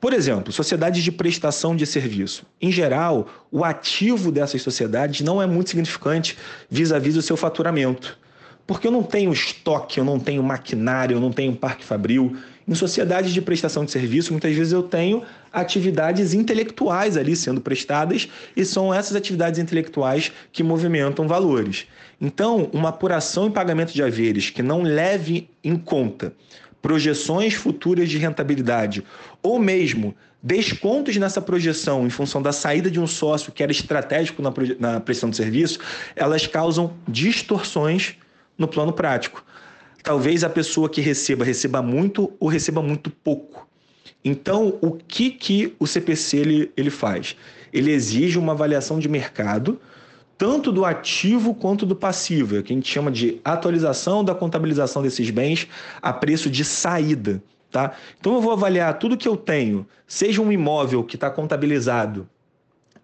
Por 0.00 0.12
exemplo, 0.12 0.52
sociedades 0.52 1.02
de 1.02 1.12
prestação 1.12 1.76
de 1.76 1.86
serviço. 1.86 2.46
Em 2.60 2.72
geral, 2.72 3.28
o 3.50 3.64
ativo 3.64 4.32
dessas 4.32 4.62
sociedades 4.62 5.20
não 5.20 5.42
é 5.42 5.46
muito 5.46 5.70
significante 5.70 6.38
vis-à-vis 6.70 7.14
-vis 7.14 7.18
o 7.18 7.22
seu 7.22 7.36
faturamento. 7.36 8.18
Porque 8.66 8.86
eu 8.86 8.92
não 8.92 9.02
tenho 9.02 9.32
estoque, 9.32 9.98
eu 9.98 10.04
não 10.04 10.18
tenho 10.18 10.42
maquinário, 10.42 11.16
eu 11.16 11.20
não 11.20 11.32
tenho 11.32 11.54
parque 11.54 11.84
fabril. 11.84 12.36
Em 12.66 12.74
sociedades 12.74 13.32
de 13.32 13.42
prestação 13.42 13.84
de 13.84 13.90
serviço, 13.90 14.32
muitas 14.32 14.54
vezes 14.54 14.72
eu 14.72 14.82
tenho 14.82 15.22
atividades 15.52 16.32
intelectuais 16.34 17.16
ali 17.16 17.34
sendo 17.34 17.60
prestadas 17.60 18.28
e 18.56 18.64
são 18.64 18.94
essas 18.94 19.16
atividades 19.16 19.58
intelectuais 19.58 20.30
que 20.52 20.62
movimentam 20.62 21.26
valores. 21.26 21.86
Então, 22.20 22.68
uma 22.72 22.90
apuração 22.90 23.46
e 23.46 23.50
pagamento 23.50 23.94
de 23.94 24.02
haveres 24.02 24.50
que 24.50 24.62
não 24.62 24.82
leve 24.82 25.48
em 25.64 25.76
conta 25.76 26.34
projeções 26.82 27.54
futuras 27.54 28.08
de 28.08 28.18
rentabilidade, 28.18 29.04
ou 29.42 29.58
mesmo 29.58 30.14
descontos 30.42 31.16
nessa 31.16 31.40
projeção 31.40 32.06
em 32.06 32.10
função 32.10 32.40
da 32.40 32.52
saída 32.52 32.90
de 32.90 32.98
um 32.98 33.06
sócio 33.06 33.52
que 33.52 33.62
era 33.62 33.72
estratégico 33.72 34.40
na, 34.40 34.52
na 34.78 35.00
prestação 35.00 35.30
de 35.30 35.36
serviço, 35.36 35.78
elas 36.16 36.46
causam 36.46 36.94
distorções 37.06 38.16
no 38.56 38.66
plano 38.66 38.92
prático. 38.92 39.44
Talvez 40.02 40.42
a 40.42 40.48
pessoa 40.48 40.88
que 40.88 41.00
receba 41.00 41.44
receba 41.44 41.82
muito 41.82 42.32
ou 42.40 42.48
receba 42.48 42.80
muito 42.80 43.10
pouco. 43.10 43.68
Então, 44.24 44.78
o 44.80 44.92
que, 44.92 45.30
que 45.30 45.74
o 45.78 45.86
CPC 45.86 46.36
ele, 46.38 46.72
ele 46.76 46.90
faz? 46.90 47.36
Ele 47.72 47.90
exige 47.90 48.38
uma 48.38 48.52
avaliação 48.52 48.98
de 48.98 49.08
mercado 49.08 49.80
tanto 50.40 50.72
do 50.72 50.86
ativo 50.86 51.54
quanto 51.54 51.84
do 51.84 51.94
passivo, 51.94 52.56
é 52.56 52.60
o 52.60 52.62
que 52.62 52.72
a 52.72 52.76
gente 52.76 52.90
chama 52.90 53.10
de 53.10 53.38
atualização 53.44 54.24
da 54.24 54.34
contabilização 54.34 55.02
desses 55.02 55.28
bens 55.28 55.68
a 56.00 56.14
preço 56.14 56.48
de 56.48 56.64
saída. 56.64 57.42
Tá? 57.70 57.92
Então 58.18 58.32
eu 58.32 58.40
vou 58.40 58.50
avaliar 58.50 58.98
tudo 58.98 59.18
que 59.18 59.28
eu 59.28 59.36
tenho, 59.36 59.86
seja 60.06 60.40
um 60.40 60.50
imóvel 60.50 61.04
que 61.04 61.14
está 61.14 61.28
contabilizado 61.28 62.26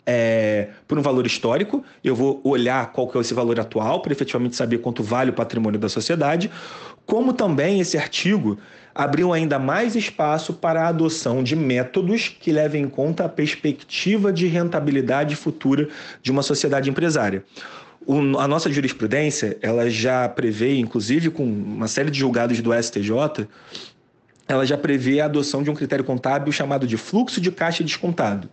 é, 0.07 0.70
por 0.88 0.99
um 0.99 1.03
valor 1.03 1.27
histórico, 1.27 1.85
eu 2.03 2.14
vou 2.14 2.40
olhar 2.42 2.90
qual 2.90 3.07
que 3.07 3.18
é 3.18 3.20
esse 3.20 3.35
valor 3.35 3.61
atual 3.61 4.01
para 4.01 4.12
efetivamente 4.12 4.57
saber 4.57 4.79
quanto 4.79 5.03
vale 5.03 5.29
o 5.29 5.35
patrimônio 5.35 5.79
da 5.79 5.90
sociedade, 5.90 6.51
como 7.07 7.33
também 7.33 7.81
esse 7.81 7.97
artigo 7.97 8.59
abriu 8.95 9.33
ainda 9.33 9.59
mais 9.59 9.95
espaço 9.95 10.55
para 10.55 10.83
a 10.83 10.88
adoção 10.88 11.42
de 11.42 11.55
métodos 11.55 12.29
que 12.29 12.51
levem 12.51 12.85
em 12.85 12.88
conta 12.88 13.25
a 13.25 13.29
perspectiva 13.29 14.33
de 14.33 14.47
rentabilidade 14.47 15.37
futura 15.37 15.88
de 16.23 16.31
uma 16.31 16.42
sociedade 16.42 16.90
empresária. 16.90 17.45
O, 18.07 18.38
a 18.38 18.49
nossa 18.49 18.71
jurisprudência, 18.73 19.59
ela 19.61 19.90
já 19.90 20.29
prevê, 20.29 20.79
inclusive 20.79 21.31
com 21.31 21.45
uma 21.45 21.88
série 21.88 22.11
de 22.11 22.19
julgados 22.19 22.61
do 22.61 22.73
STJ, 22.73 23.47
ela 24.49 24.64
já 24.64 24.79
prevê 24.79 25.21
a 25.21 25.27
adoção 25.27 25.62
de 25.62 25.71
um 25.71 25.75
critério 25.75 26.05
contábil 26.05 26.53
chamado 26.53 26.87
de 26.87 26.97
fluxo 26.97 27.40
de 27.40 27.51
caixa 27.51 27.85
descontado. 27.85 28.49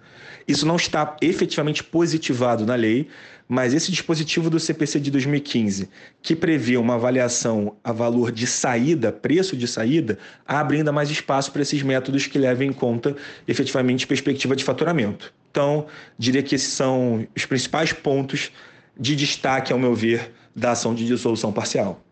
Isso 0.48 0.66
não 0.66 0.76
está 0.76 1.16
efetivamente 1.22 1.84
positivado 1.84 2.66
na 2.66 2.76
lei, 2.76 3.08
mas 3.48 3.74
esse 3.74 3.92
dispositivo 3.92 4.50
do 4.50 4.60
CPC 4.60 5.00
de 5.00 5.12
2015, 5.12 5.90
que 6.22 6.36
prevê 6.36 6.78
uma 6.78 6.96
avaliação 6.96 7.76
a 7.84 7.92
valor 7.92 8.32
de 8.32 8.48
saída, 8.48 9.12
preço 9.12 9.56
de 9.56 9.68
saída, 9.68 10.18
abre 10.46 10.78
ainda 10.78 10.92
mais 10.92 11.10
espaço 11.10 11.52
para 11.52 11.62
esses 11.62 11.82
métodos 11.84 12.26
que 12.26 12.38
levem 12.38 12.70
em 12.70 12.74
conta 12.74 13.16
efetivamente 13.48 14.08
perspectiva 14.08 14.56
de 14.56 14.64
faturamento. 14.64 15.34
Então, 15.52 15.86
diria 16.18 16.42
que 16.42 16.56
esses 16.56 16.74
são 16.74 17.28
os 17.36 17.46
principais 17.46 17.94
pontos 17.94 18.52
de 19.00 19.16
destaque, 19.16 19.72
ao 19.72 19.80
meu 19.80 19.94
ver, 19.94 20.32
da 20.56 20.72
ação 20.72 20.96
de 20.96 21.06
dissolução 21.06 21.52
parcial. 21.52 22.04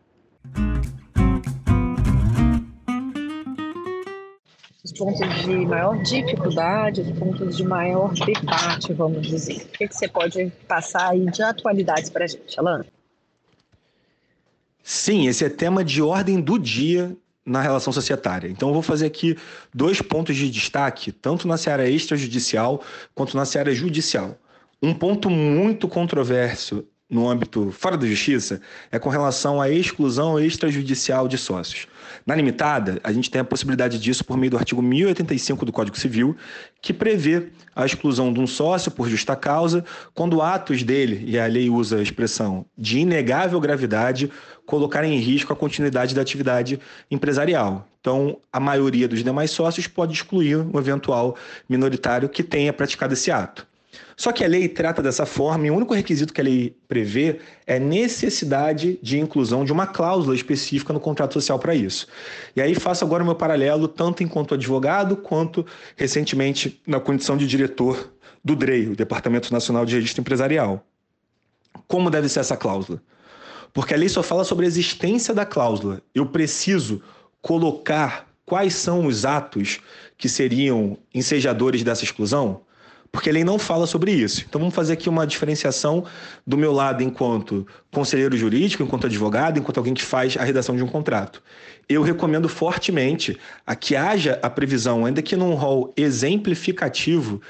Pontos 5.01 5.41
de 5.41 5.65
maior 5.65 5.97
dificuldade, 6.03 7.01
os 7.01 7.11
pontos 7.17 7.57
de 7.57 7.63
maior 7.63 8.13
debate, 8.13 8.93
vamos 8.93 9.25
dizer. 9.25 9.63
O 9.63 9.67
que, 9.69 9.87
que 9.87 9.95
você 9.95 10.07
pode 10.07 10.51
passar 10.67 11.09
aí 11.09 11.25
de 11.25 11.41
atualidades 11.41 12.07
para 12.07 12.25
a 12.25 12.27
gente, 12.27 12.59
Alana? 12.59 12.85
Sim, 14.83 15.27
esse 15.27 15.43
é 15.43 15.49
tema 15.49 15.83
de 15.83 16.03
ordem 16.03 16.39
do 16.39 16.59
dia 16.59 17.17
na 17.43 17.63
relação 17.63 17.91
societária. 17.91 18.47
Então, 18.47 18.69
eu 18.69 18.73
vou 18.73 18.83
fazer 18.83 19.07
aqui 19.07 19.35
dois 19.73 20.03
pontos 20.03 20.35
de 20.35 20.51
destaque, 20.51 21.11
tanto 21.11 21.47
na 21.47 21.57
seara 21.57 21.89
extrajudicial 21.89 22.83
quanto 23.15 23.35
na 23.35 23.43
seara 23.43 23.73
judicial. 23.73 24.37
Um 24.83 24.93
ponto 24.93 25.31
muito 25.31 25.87
controverso 25.87 26.85
no 27.11 27.29
âmbito 27.29 27.71
fora 27.71 27.97
da 27.97 28.07
justiça 28.07 28.61
é 28.89 28.97
com 28.97 29.09
relação 29.09 29.61
à 29.61 29.69
exclusão 29.69 30.39
extrajudicial 30.39 31.27
de 31.27 31.37
sócios. 31.37 31.85
Na 32.25 32.33
limitada, 32.33 32.99
a 33.03 33.11
gente 33.11 33.29
tem 33.29 33.41
a 33.41 33.43
possibilidade 33.43 33.99
disso 33.99 34.23
por 34.23 34.37
meio 34.37 34.51
do 34.51 34.57
artigo 34.57 34.81
1085 34.81 35.65
do 35.65 35.73
Código 35.73 35.97
Civil, 35.97 36.37
que 36.81 36.93
prevê 36.93 37.49
a 37.75 37.85
exclusão 37.85 38.31
de 38.31 38.39
um 38.39 38.47
sócio 38.47 38.89
por 38.91 39.09
justa 39.09 39.35
causa 39.35 39.83
quando 40.13 40.41
atos 40.41 40.83
dele, 40.83 41.23
e 41.27 41.37
a 41.37 41.45
lei 41.45 41.69
usa 41.69 41.97
a 41.97 42.01
expressão 42.01 42.65
de 42.77 42.99
inegável 42.99 43.59
gravidade, 43.59 44.31
colocarem 44.65 45.13
em 45.13 45.19
risco 45.19 45.51
a 45.51 45.55
continuidade 45.55 46.15
da 46.15 46.21
atividade 46.21 46.79
empresarial. 47.09 47.87
Então, 47.99 48.39
a 48.51 48.59
maioria 48.59 49.07
dos 49.07 49.23
demais 49.23 49.51
sócios 49.51 49.85
pode 49.85 50.13
excluir 50.13 50.57
um 50.57 50.79
eventual 50.79 51.35
minoritário 51.67 52.29
que 52.29 52.41
tenha 52.41 52.71
praticado 52.71 53.13
esse 53.13 53.29
ato. 53.29 53.67
Só 54.15 54.31
que 54.31 54.43
a 54.43 54.47
lei 54.47 54.67
trata 54.67 55.01
dessa 55.01 55.25
forma 55.25 55.67
e 55.67 55.71
o 55.71 55.75
único 55.75 55.93
requisito 55.93 56.33
que 56.33 56.41
a 56.41 56.43
lei 56.43 56.75
prevê 56.87 57.39
é 57.65 57.79
necessidade 57.79 58.99
de 59.01 59.19
inclusão 59.19 59.65
de 59.65 59.71
uma 59.71 59.87
cláusula 59.87 60.35
específica 60.35 60.93
no 60.93 60.99
contrato 60.99 61.33
social 61.33 61.59
para 61.59 61.75
isso. 61.75 62.07
E 62.55 62.61
aí 62.61 62.75
faço 62.75 63.03
agora 63.03 63.23
o 63.23 63.25
meu 63.25 63.35
paralelo, 63.35 63.87
tanto 63.87 64.23
enquanto 64.23 64.53
advogado, 64.53 65.17
quanto 65.17 65.65
recentemente 65.95 66.81
na 66.85 66.99
condição 66.99 67.35
de 67.35 67.47
diretor 67.47 68.13
do 68.43 68.55
DREI, 68.55 68.87
o 68.87 68.95
Departamento 68.95 69.51
Nacional 69.51 69.85
de 69.85 69.95
Registro 69.95 70.21
Empresarial. 70.21 70.85
Como 71.87 72.09
deve 72.09 72.29
ser 72.29 72.39
essa 72.39 72.57
cláusula? 72.57 73.01
Porque 73.73 73.93
a 73.93 73.97
lei 73.97 74.09
só 74.09 74.23
fala 74.23 74.43
sobre 74.43 74.65
a 74.65 74.67
existência 74.67 75.33
da 75.33 75.45
cláusula. 75.45 76.01
Eu 76.13 76.25
preciso 76.25 77.01
colocar 77.41 78.27
quais 78.45 78.75
são 78.75 79.05
os 79.05 79.25
atos 79.25 79.79
que 80.17 80.27
seriam 80.27 80.97
ensejadores 81.13 81.83
dessa 81.83 82.03
exclusão? 82.03 82.61
Porque 83.11 83.29
a 83.29 83.33
lei 83.33 83.43
não 83.43 83.59
fala 83.59 83.85
sobre 83.85 84.11
isso. 84.11 84.45
Então 84.47 84.59
vamos 84.59 84.73
fazer 84.73 84.93
aqui 84.93 85.09
uma 85.09 85.27
diferenciação 85.27 86.05
do 86.47 86.57
meu 86.57 86.71
lado 86.71 87.03
enquanto 87.03 87.67
conselheiro 87.91 88.37
jurídico, 88.37 88.81
enquanto 88.81 89.07
advogado, 89.07 89.59
enquanto 89.59 89.77
alguém 89.77 89.93
que 89.93 90.01
faz 90.01 90.37
a 90.37 90.43
redação 90.43 90.75
de 90.75 90.83
um 90.83 90.87
contrato. 90.87 91.43
Eu 91.89 92.01
recomendo 92.03 92.47
fortemente 92.47 93.37
a 93.67 93.75
que 93.75 93.95
haja 93.95 94.39
a 94.41 94.49
previsão, 94.49 95.05
ainda 95.05 95.21
que 95.21 95.35
num 95.35 95.53
rol 95.55 95.93
exemplificativo, 95.97 97.41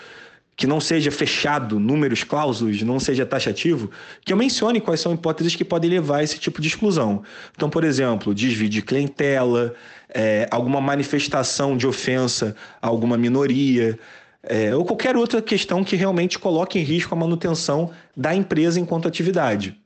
que 0.56 0.66
não 0.66 0.80
seja 0.80 1.12
fechado, 1.12 1.80
números, 1.80 2.24
cláusulas, 2.24 2.82
não 2.82 3.00
seja 3.00 3.26
taxativo, 3.26 3.90
que 4.26 4.34
eu 4.34 4.38
mencione 4.38 4.82
quais 4.82 5.00
são 5.00 5.14
hipóteses 5.14 5.56
que 5.56 5.64
podem 5.64 5.90
levar 5.90 6.18
a 6.18 6.24
esse 6.24 6.40
tipo 6.40 6.60
de 6.62 6.68
exclusão. 6.68 7.24
Então, 7.56 7.70
por 7.70 7.84
exemplo, 7.84 8.34
desvio 8.34 8.70
de 8.70 8.82
clientela, 8.82 9.74
é, 10.10 10.48
alguma 10.52 10.82
manifestação 10.82 11.78
de 11.78 11.88
ofensa 11.88 12.56
a 12.82 12.88
alguma 12.88 13.18
minoria, 13.18 13.98
é, 14.44 14.76
ou 14.76 14.84
qualquer 14.84 15.16
outra 15.16 15.42
questão 15.42 15.84
que 15.84 15.96
realmente 15.96 16.40
coloque 16.40 16.80
em 16.80 16.84
risco 16.84 17.14
a 17.14 17.18
manutenção 17.18 17.92
da 18.16 18.34
empresa 18.34 18.80
enquanto 18.80 19.08
atividade. 19.08 19.78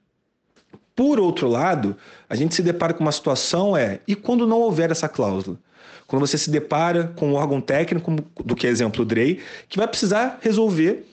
Por 0.95 1.19
outro 1.19 1.47
lado, 1.47 1.95
a 2.29 2.35
gente 2.35 2.55
se 2.55 2.61
depara 2.61 2.93
com 2.93 3.03
uma 3.03 3.11
situação 3.11 3.75
é, 3.75 3.99
e 4.07 4.15
quando 4.15 4.47
não 4.47 4.61
houver 4.61 4.91
essa 4.91 5.09
cláusula? 5.09 5.59
Quando 6.07 6.25
você 6.25 6.37
se 6.37 6.49
depara 6.49 7.11
com 7.15 7.31
um 7.31 7.33
órgão 7.33 7.59
técnico, 7.59 8.15
do 8.43 8.55
que 8.55 8.67
é 8.67 8.69
exemplo 8.69 9.01
o 9.01 9.05
DREI, 9.05 9.41
que 9.67 9.77
vai 9.77 9.87
precisar 9.87 10.39
resolver, 10.41 11.05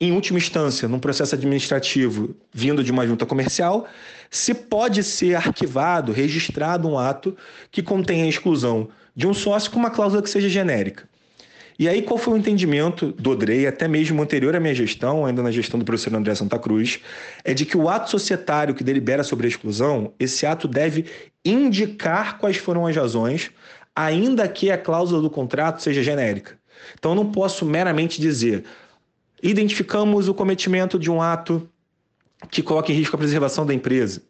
em 0.00 0.12
última 0.12 0.38
instância, 0.38 0.86
num 0.86 1.00
processo 1.00 1.34
administrativo 1.34 2.36
vindo 2.52 2.84
de 2.84 2.92
uma 2.92 3.04
junta 3.06 3.26
comercial, 3.26 3.88
se 4.30 4.54
pode 4.54 5.02
ser 5.02 5.34
arquivado, 5.34 6.12
registrado 6.12 6.86
um 6.86 6.96
ato 6.96 7.36
que 7.72 7.82
contenha 7.82 8.24
a 8.24 8.28
exclusão 8.28 8.88
de 9.16 9.26
um 9.26 9.34
sócio 9.34 9.70
com 9.72 9.78
uma 9.78 9.90
cláusula 9.90 10.22
que 10.22 10.30
seja 10.30 10.48
genérica. 10.48 11.08
E 11.78 11.88
aí, 11.88 12.02
qual 12.02 12.18
foi 12.18 12.34
o 12.34 12.36
entendimento 12.36 13.12
do 13.12 13.36
DREI, 13.36 13.68
até 13.68 13.86
mesmo 13.86 14.20
anterior 14.20 14.56
à 14.56 14.58
minha 14.58 14.74
gestão, 14.74 15.24
ainda 15.24 15.44
na 15.44 15.52
gestão 15.52 15.78
do 15.78 15.84
professor 15.84 16.12
André 16.12 16.34
Santa 16.34 16.58
Cruz, 16.58 16.98
é 17.44 17.54
de 17.54 17.64
que 17.64 17.76
o 17.76 17.88
ato 17.88 18.10
societário 18.10 18.74
que 18.74 18.82
delibera 18.82 19.22
sobre 19.22 19.46
a 19.46 19.48
exclusão, 19.48 20.12
esse 20.18 20.44
ato 20.44 20.66
deve 20.66 21.04
indicar 21.44 22.38
quais 22.38 22.56
foram 22.56 22.84
as 22.84 22.96
razões, 22.96 23.52
ainda 23.94 24.48
que 24.48 24.72
a 24.72 24.76
cláusula 24.76 25.22
do 25.22 25.30
contrato 25.30 25.80
seja 25.80 26.02
genérica. 26.02 26.58
Então, 26.98 27.12
eu 27.12 27.14
não 27.14 27.30
posso 27.30 27.64
meramente 27.64 28.20
dizer, 28.20 28.64
identificamos 29.40 30.28
o 30.28 30.34
cometimento 30.34 30.98
de 30.98 31.08
um 31.08 31.22
ato 31.22 31.68
que 32.50 32.60
coloca 32.60 32.90
em 32.90 32.94
risco 32.96 33.14
a 33.14 33.18
preservação 33.18 33.64
da 33.64 33.72
empresa 33.72 34.20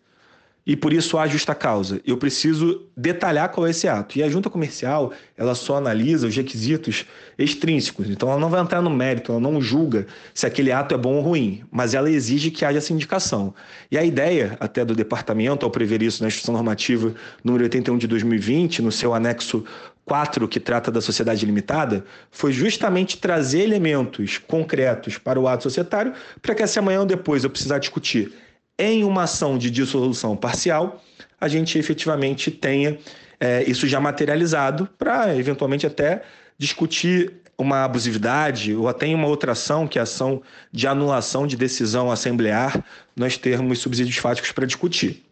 e 0.66 0.76
por 0.76 0.92
isso 0.92 1.16
há 1.16 1.26
justa 1.26 1.54
causa. 1.54 2.00
Eu 2.06 2.18
preciso 2.18 2.82
detalhar 2.94 3.48
qual 3.48 3.66
é 3.66 3.70
esse 3.70 3.88
ato. 3.88 4.18
E 4.18 4.22
a 4.22 4.28
junta 4.28 4.50
comercial, 4.50 5.12
ela 5.34 5.54
só 5.54 5.76
analisa 5.76 6.26
os 6.26 6.36
requisitos 6.36 7.06
extrínsecos. 7.38 8.10
Então 8.10 8.28
ela 8.28 8.38
não 8.38 8.50
vai 8.50 8.60
entrar 8.60 8.82
no 8.82 8.90
mérito, 8.90 9.32
ela 9.32 9.40
não 9.40 9.62
julga 9.62 10.06
se 10.34 10.46
aquele 10.46 10.70
ato 10.70 10.94
é 10.94 10.98
bom 10.98 11.14
ou 11.14 11.22
ruim, 11.22 11.62
mas 11.70 11.94
ela 11.94 12.10
exige 12.10 12.50
que 12.50 12.66
haja 12.66 12.78
essa 12.78 12.92
indicação. 12.92 13.54
E 13.90 13.96
a 13.96 14.04
ideia 14.04 14.58
até 14.60 14.84
do 14.84 14.94
departamento, 14.94 15.64
ao 15.64 15.70
prever 15.70 16.02
isso 16.02 16.22
na 16.22 16.28
Instrução 16.28 16.52
Normativa 16.52 17.14
número 17.42 17.64
81 17.64 17.96
de 17.96 18.06
2020, 18.06 18.82
no 18.82 18.92
seu 18.92 19.14
anexo 19.14 19.64
4, 20.04 20.46
que 20.48 20.60
trata 20.60 20.90
da 20.90 21.00
sociedade 21.00 21.44
limitada, 21.46 22.04
foi 22.30 22.52
justamente 22.52 23.18
trazer 23.18 23.60
elementos 23.60 24.38
concretos 24.38 25.16
para 25.16 25.38
o 25.38 25.46
ato 25.46 25.62
societário, 25.62 26.12
para 26.42 26.54
que 26.54 26.66
se 26.66 26.78
amanhã 26.78 27.00
ou 27.00 27.06
depois 27.06 27.44
eu 27.44 27.50
precisar 27.50 27.78
discutir 27.78 28.32
em 28.78 29.04
uma 29.04 29.24
ação 29.24 29.58
de 29.58 29.70
dissolução 29.70 30.36
parcial, 30.36 31.02
a 31.40 31.48
gente 31.48 31.78
efetivamente 31.78 32.50
tenha 32.50 32.98
é, 33.40 33.62
isso 33.64 33.86
já 33.86 34.00
materializado 34.00 34.88
para 34.98 35.34
eventualmente 35.36 35.86
até 35.86 36.22
discutir 36.56 37.32
uma 37.56 37.84
abusividade 37.84 38.74
ou 38.74 38.88
até 38.88 39.06
em 39.06 39.14
uma 39.14 39.26
outra 39.26 39.52
ação, 39.52 39.86
que 39.86 39.98
é 39.98 40.00
a 40.00 40.04
ação 40.04 40.40
de 40.70 40.86
anulação 40.86 41.46
de 41.46 41.56
decisão 41.56 42.10
assemblear, 42.10 42.84
nós 43.16 43.36
termos 43.36 43.80
subsídios 43.80 44.16
fáticos 44.16 44.52
para 44.52 44.64
discutir. 44.64 45.24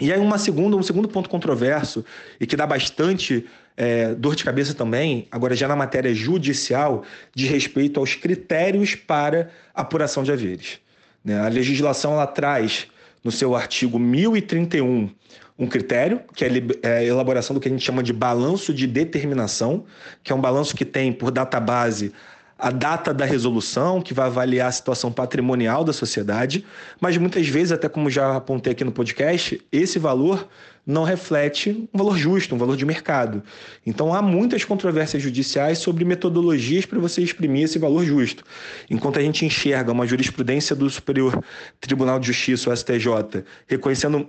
E 0.00 0.12
aí 0.12 0.20
uma 0.20 0.38
segunda, 0.38 0.76
um 0.76 0.82
segundo 0.82 1.08
ponto 1.08 1.28
controverso 1.28 2.04
e 2.38 2.46
que 2.46 2.54
dá 2.54 2.66
bastante 2.66 3.46
é, 3.76 4.14
dor 4.14 4.36
de 4.36 4.44
cabeça 4.44 4.74
também, 4.74 5.26
agora 5.30 5.56
já 5.56 5.66
na 5.66 5.74
matéria 5.74 6.14
judicial, 6.14 7.02
de 7.34 7.46
respeito 7.46 7.98
aos 7.98 8.14
critérios 8.14 8.94
para 8.94 9.50
apuração 9.74 10.22
de 10.22 10.30
haveres. 10.30 10.78
Né? 11.26 11.40
A 11.40 11.48
legislação 11.48 12.12
ela 12.12 12.26
traz 12.26 12.86
no 13.24 13.32
seu 13.32 13.56
artigo 13.56 13.98
1031 13.98 15.10
um 15.58 15.66
critério, 15.66 16.20
que 16.34 16.44
é, 16.44 16.48
é 16.82 16.98
a 16.98 17.04
elaboração 17.04 17.52
do 17.52 17.60
que 17.60 17.66
a 17.66 17.70
gente 17.70 17.84
chama 17.84 18.02
de 18.02 18.12
balanço 18.12 18.72
de 18.72 18.86
determinação, 18.86 19.84
que 20.22 20.30
é 20.30 20.34
um 20.34 20.40
balanço 20.40 20.76
que 20.76 20.84
tem 20.84 21.12
por 21.12 21.32
database 21.32 22.12
a 22.58 22.70
data 22.70 23.12
da 23.12 23.24
resolução, 23.24 24.00
que 24.00 24.14
vai 24.14 24.26
avaliar 24.26 24.68
a 24.68 24.72
situação 24.72 25.12
patrimonial 25.12 25.84
da 25.84 25.92
sociedade, 25.92 26.64
mas 27.00 27.16
muitas 27.18 27.46
vezes, 27.46 27.72
até 27.72 27.88
como 27.88 28.08
já 28.08 28.36
apontei 28.36 28.72
aqui 28.72 28.82
no 28.82 28.92
podcast, 28.92 29.60
esse 29.70 29.98
valor 29.98 30.48
não 30.86 31.02
reflete 31.02 31.88
um 31.92 31.98
valor 31.98 32.16
justo, 32.16 32.54
um 32.54 32.58
valor 32.58 32.76
de 32.76 32.86
mercado. 32.86 33.42
Então 33.84 34.14
há 34.14 34.22
muitas 34.22 34.64
controvérsias 34.64 35.22
judiciais 35.22 35.78
sobre 35.78 36.04
metodologias 36.04 36.86
para 36.86 36.98
você 36.98 37.20
exprimir 37.22 37.64
esse 37.64 37.78
valor 37.78 38.04
justo. 38.04 38.44
Enquanto 38.88 39.18
a 39.18 39.22
gente 39.22 39.44
enxerga 39.44 39.90
uma 39.90 40.06
jurisprudência 40.06 40.76
do 40.76 40.88
Superior 40.88 41.42
Tribunal 41.80 42.20
de 42.20 42.28
Justiça, 42.28 42.70
o 42.70 42.76
STJ, 42.76 43.44
reconhecendo 43.66 44.28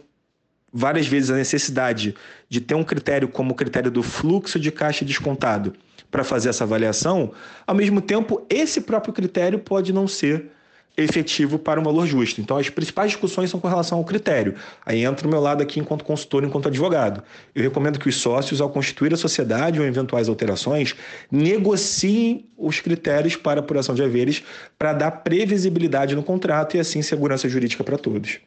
várias 0.73 1.07
vezes 1.07 1.29
a 1.29 1.35
necessidade 1.35 2.15
de 2.49 2.59
ter 2.59 2.75
um 2.75 2.83
critério 2.83 3.27
como 3.27 3.51
o 3.51 3.55
critério 3.55 3.91
do 3.91 4.01
fluxo 4.01 4.59
de 4.59 4.71
caixa 4.71 5.05
descontado 5.05 5.73
para 6.09 6.23
fazer 6.23 6.49
essa 6.49 6.63
avaliação, 6.63 7.31
ao 7.65 7.75
mesmo 7.75 8.01
tempo, 8.01 8.45
esse 8.49 8.81
próprio 8.81 9.13
critério 9.13 9.59
pode 9.59 9.91
não 9.91 10.07
ser 10.07 10.51
efetivo 10.97 11.59
para 11.59 11.79
um 11.79 11.83
valor 11.83 12.07
justo. 12.07 12.41
Então, 12.41 12.57
as 12.57 12.69
principais 12.69 13.11
discussões 13.11 13.51
são 13.51 13.59
com 13.59 13.67
relação 13.67 13.99
ao 13.99 14.03
critério. 14.03 14.55
Aí 14.83 15.05
entra 15.05 15.27
o 15.27 15.29
meu 15.29 15.39
lado 15.39 15.61
aqui 15.61 15.79
enquanto 15.79 16.03
consultor, 16.03 16.43
enquanto 16.43 16.67
advogado. 16.67 17.21
Eu 17.53 17.61
recomendo 17.61 17.99
que 17.99 18.09
os 18.09 18.15
sócios, 18.15 18.59
ao 18.59 18.69
constituir 18.69 19.13
a 19.13 19.17
sociedade 19.17 19.79
ou 19.79 19.85
eventuais 19.85 20.27
alterações, 20.27 20.95
negociem 21.31 22.49
os 22.57 22.79
critérios 22.79 23.35
para 23.35 23.59
apuração 23.59 23.93
de 23.93 24.01
haveres 24.01 24.43
para 24.77 24.91
dar 24.91 25.11
previsibilidade 25.11 26.15
no 26.15 26.23
contrato 26.23 26.75
e, 26.75 26.79
assim, 26.79 27.03
segurança 27.03 27.47
jurídica 27.47 27.83
para 27.83 27.97
todos. 27.97 28.39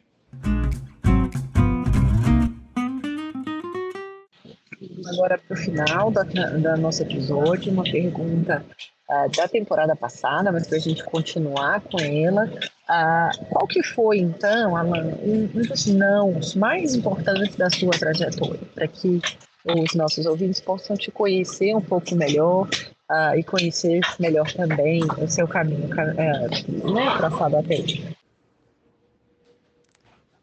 Agora 5.11 5.37
para 5.37 5.53
o 5.53 5.57
final 5.57 6.11
da, 6.11 6.23
da 6.23 6.77
nosso 6.77 7.01
episódio, 7.03 7.71
uma 7.71 7.83
pergunta 7.83 8.63
uh, 9.09 9.35
da 9.35 9.47
temporada 9.47 9.95
passada, 9.95 10.51
mas 10.51 10.67
para 10.67 10.77
a 10.77 10.81
gente 10.81 11.03
continuar 11.03 11.81
com 11.81 11.99
ela. 11.99 12.45
Uh, 12.89 13.45
qual 13.49 13.67
que 13.67 13.83
foi, 13.83 14.19
então, 14.19 14.75
Alan, 14.75 15.15
um, 15.23 15.49
um 15.53 15.61
dos 15.61 15.85
nãos 15.87 16.55
mais 16.55 16.93
importantes 16.95 17.55
da 17.55 17.69
sua 17.69 17.91
trajetória, 17.91 18.59
para 18.73 18.87
que 18.87 19.21
os 19.65 19.95
nossos 19.95 20.25
ouvintes 20.25 20.59
possam 20.59 20.95
te 20.97 21.11
conhecer 21.11 21.75
um 21.75 21.81
pouco 21.81 22.15
melhor 22.15 22.67
uh, 23.09 23.35
e 23.37 23.43
conhecer 23.43 24.01
melhor 24.19 24.51
também 24.51 25.01
o 25.03 25.27
seu 25.27 25.47
caminho 25.47 25.85
uh, 25.85 26.93
né, 26.93 27.17
traçado 27.17 27.57
até 27.57 27.75
hoje? 27.75 28.20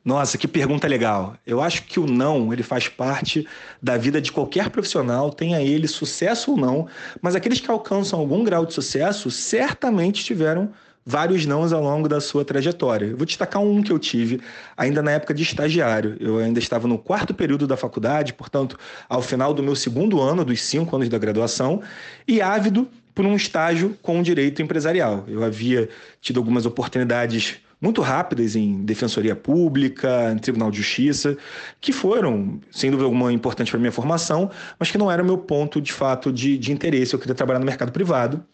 Nossa, 0.08 0.38
que 0.38 0.48
pergunta 0.48 0.88
legal. 0.88 1.36
Eu 1.46 1.60
acho 1.60 1.82
que 1.82 2.00
o 2.00 2.06
não, 2.06 2.50
ele 2.50 2.62
faz 2.62 2.88
parte 2.88 3.46
da 3.82 3.98
vida 3.98 4.22
de 4.22 4.32
qualquer 4.32 4.70
profissional, 4.70 5.30
tenha 5.30 5.60
ele 5.60 5.86
sucesso 5.86 6.52
ou 6.52 6.56
não, 6.56 6.88
mas 7.20 7.34
aqueles 7.34 7.60
que 7.60 7.70
alcançam 7.70 8.18
algum 8.18 8.42
grau 8.42 8.64
de 8.64 8.72
sucesso 8.72 9.30
certamente 9.30 10.24
tiveram 10.24 10.70
vários 11.04 11.44
nãos 11.44 11.74
ao 11.74 11.82
longo 11.82 12.08
da 12.08 12.22
sua 12.22 12.42
trajetória. 12.42 13.04
Eu 13.04 13.18
vou 13.18 13.26
destacar 13.26 13.60
um 13.60 13.82
que 13.82 13.92
eu 13.92 13.98
tive 13.98 14.40
ainda 14.78 15.02
na 15.02 15.10
época 15.10 15.34
de 15.34 15.42
estagiário. 15.42 16.16
Eu 16.18 16.38
ainda 16.38 16.58
estava 16.58 16.88
no 16.88 16.96
quarto 16.96 17.34
período 17.34 17.66
da 17.66 17.76
faculdade, 17.76 18.32
portanto, 18.32 18.78
ao 19.10 19.20
final 19.20 19.52
do 19.52 19.62
meu 19.62 19.76
segundo 19.76 20.22
ano, 20.22 20.42
dos 20.42 20.62
cinco 20.62 20.96
anos 20.96 21.10
da 21.10 21.18
graduação, 21.18 21.82
e 22.26 22.40
ávido 22.40 22.88
por 23.14 23.26
um 23.26 23.36
estágio 23.36 23.94
com 24.00 24.22
direito 24.22 24.62
empresarial. 24.62 25.26
Eu 25.28 25.44
havia 25.44 25.90
tido 26.22 26.40
algumas 26.40 26.64
oportunidades 26.64 27.60
muito 27.80 28.00
rápidas 28.00 28.56
em 28.56 28.84
defensoria 28.84 29.36
pública, 29.36 30.32
em 30.32 30.38
tribunal 30.38 30.70
de 30.70 30.78
justiça, 30.78 31.36
que 31.80 31.92
foram, 31.92 32.60
sem 32.70 32.90
dúvida 32.90 33.06
alguma, 33.06 33.32
importantes 33.32 33.70
para 33.70 33.78
minha 33.78 33.92
formação, 33.92 34.50
mas 34.78 34.90
que 34.90 34.98
não 34.98 35.10
era 35.10 35.22
o 35.22 35.26
meu 35.26 35.38
ponto 35.38 35.80
de 35.80 35.92
fato 35.92 36.32
de, 36.32 36.58
de 36.58 36.72
interesse. 36.72 37.14
Eu 37.14 37.18
queria 37.18 37.34
trabalhar 37.34 37.60
no 37.60 37.66
mercado 37.66 37.92
privado. 37.92 38.44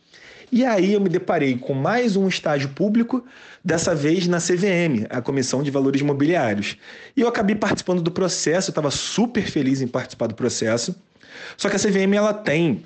E 0.52 0.64
aí 0.64 0.92
eu 0.92 1.00
me 1.00 1.08
deparei 1.08 1.56
com 1.56 1.74
mais 1.74 2.16
um 2.16 2.28
estágio 2.28 2.68
público, 2.68 3.24
dessa 3.64 3.94
vez 3.94 4.28
na 4.28 4.38
CVM, 4.38 5.06
a 5.08 5.22
Comissão 5.22 5.62
de 5.62 5.70
Valores 5.70 6.00
Imobiliários. 6.00 6.76
E 7.16 7.22
eu 7.22 7.28
acabei 7.28 7.56
participando 7.56 8.02
do 8.02 8.10
processo, 8.10 8.70
estava 8.70 8.90
super 8.90 9.44
feliz 9.44 9.80
em 9.80 9.88
participar 9.88 10.26
do 10.26 10.34
processo. 10.34 10.94
Só 11.56 11.68
que 11.68 11.76
a 11.76 11.78
CVM 11.78 12.14
ela 12.14 12.34
tem 12.34 12.84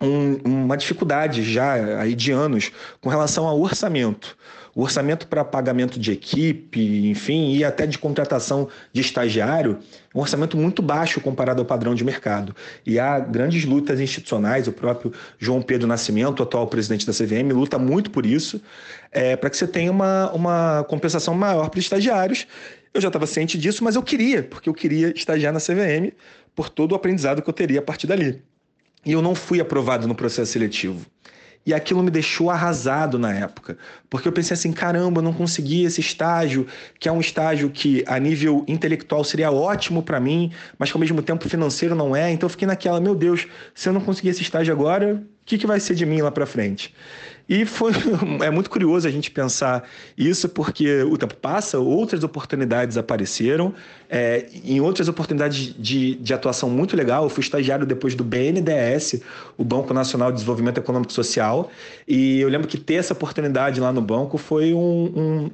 um, 0.00 0.36
uma 0.44 0.76
dificuldade 0.76 1.42
já 1.42 2.00
aí 2.00 2.14
de 2.14 2.30
anos 2.32 2.70
com 3.00 3.08
relação 3.08 3.46
ao 3.46 3.60
orçamento. 3.60 4.36
O 4.74 4.82
orçamento 4.82 5.26
para 5.26 5.44
pagamento 5.44 6.00
de 6.00 6.12
equipe, 6.12 7.08
enfim, 7.10 7.54
e 7.54 7.64
até 7.64 7.86
de 7.86 7.98
contratação 7.98 8.68
de 8.90 9.02
estagiário, 9.02 9.78
um 10.14 10.20
orçamento 10.20 10.56
muito 10.56 10.80
baixo 10.80 11.20
comparado 11.20 11.60
ao 11.60 11.66
padrão 11.66 11.94
de 11.94 12.02
mercado. 12.02 12.56
E 12.86 12.98
há 12.98 13.18
grandes 13.18 13.66
lutas 13.66 14.00
institucionais, 14.00 14.66
o 14.66 14.72
próprio 14.72 15.12
João 15.38 15.60
Pedro 15.60 15.86
Nascimento, 15.86 16.42
atual 16.42 16.66
presidente 16.66 17.06
da 17.06 17.12
CVM, 17.12 17.52
luta 17.52 17.78
muito 17.78 18.10
por 18.10 18.24
isso, 18.24 18.62
é, 19.10 19.36
para 19.36 19.50
que 19.50 19.58
você 19.58 19.66
tenha 19.66 19.90
uma, 19.90 20.32
uma 20.32 20.84
compensação 20.88 21.34
maior 21.34 21.68
para 21.68 21.78
os 21.78 21.84
estagiários. 21.84 22.46
Eu 22.94 23.00
já 23.00 23.08
estava 23.08 23.26
ciente 23.26 23.58
disso, 23.58 23.84
mas 23.84 23.94
eu 23.94 24.02
queria, 24.02 24.42
porque 24.42 24.70
eu 24.70 24.74
queria 24.74 25.12
estagiar 25.14 25.52
na 25.52 25.60
CVM 25.60 26.12
por 26.54 26.70
todo 26.70 26.92
o 26.92 26.94
aprendizado 26.94 27.42
que 27.42 27.48
eu 27.48 27.54
teria 27.54 27.80
a 27.80 27.82
partir 27.82 28.06
dali. 28.06 28.42
E 29.04 29.12
eu 29.12 29.20
não 29.20 29.34
fui 29.34 29.60
aprovado 29.60 30.06
no 30.06 30.14
processo 30.14 30.52
seletivo. 30.52 31.04
E 31.64 31.72
aquilo 31.72 32.02
me 32.02 32.10
deixou 32.10 32.50
arrasado 32.50 33.18
na 33.18 33.32
época, 33.32 33.78
porque 34.10 34.26
eu 34.26 34.32
pensei 34.32 34.54
assim: 34.54 34.72
caramba, 34.72 35.20
eu 35.20 35.22
não 35.22 35.32
consegui 35.32 35.84
esse 35.84 36.00
estágio, 36.00 36.66
que 36.98 37.08
é 37.08 37.12
um 37.12 37.20
estágio 37.20 37.70
que 37.70 38.02
a 38.06 38.18
nível 38.18 38.64
intelectual 38.66 39.22
seria 39.22 39.52
ótimo 39.52 40.02
para 40.02 40.18
mim, 40.18 40.50
mas 40.76 40.90
que 40.90 40.96
ao 40.96 41.00
mesmo 41.00 41.22
tempo 41.22 41.48
financeiro 41.48 41.94
não 41.94 42.16
é. 42.16 42.32
Então 42.32 42.46
eu 42.46 42.50
fiquei 42.50 42.66
naquela: 42.66 43.00
meu 43.00 43.14
Deus, 43.14 43.46
se 43.74 43.88
eu 43.88 43.92
não 43.92 44.00
conseguir 44.00 44.30
esse 44.30 44.42
estágio 44.42 44.74
agora, 44.74 45.14
o 45.14 45.44
que, 45.44 45.56
que 45.56 45.66
vai 45.66 45.78
ser 45.78 45.94
de 45.94 46.04
mim 46.04 46.20
lá 46.20 46.32
para 46.32 46.46
frente? 46.46 46.92
E 47.52 47.66
foi 47.66 47.92
é 48.42 48.50
muito 48.50 48.70
curioso 48.70 49.06
a 49.06 49.10
gente 49.10 49.30
pensar 49.30 49.86
isso, 50.16 50.48
porque 50.48 51.02
o 51.02 51.18
tempo 51.18 51.36
passa, 51.36 51.78
outras 51.78 52.24
oportunidades 52.24 52.96
apareceram, 52.96 53.74
é, 54.08 54.46
em 54.64 54.80
outras 54.80 55.06
oportunidades 55.06 55.74
de, 55.78 56.14
de 56.14 56.32
atuação 56.32 56.70
muito 56.70 56.96
legal. 56.96 57.24
Eu 57.24 57.28
fui 57.28 57.42
estagiário 57.42 57.84
depois 57.84 58.14
do 58.14 58.24
BNDES, 58.24 59.20
o 59.58 59.64
Banco 59.64 59.92
Nacional 59.92 60.30
de 60.30 60.36
Desenvolvimento 60.36 60.78
Econômico 60.78 61.12
e 61.12 61.14
Social, 61.14 61.70
e 62.08 62.40
eu 62.40 62.48
lembro 62.48 62.66
que 62.66 62.78
ter 62.78 62.94
essa 62.94 63.12
oportunidade 63.12 63.78
lá 63.82 63.92
no 63.92 64.00
banco 64.00 64.38
foi 64.38 64.72
um, 64.72 65.12
um 65.14 65.50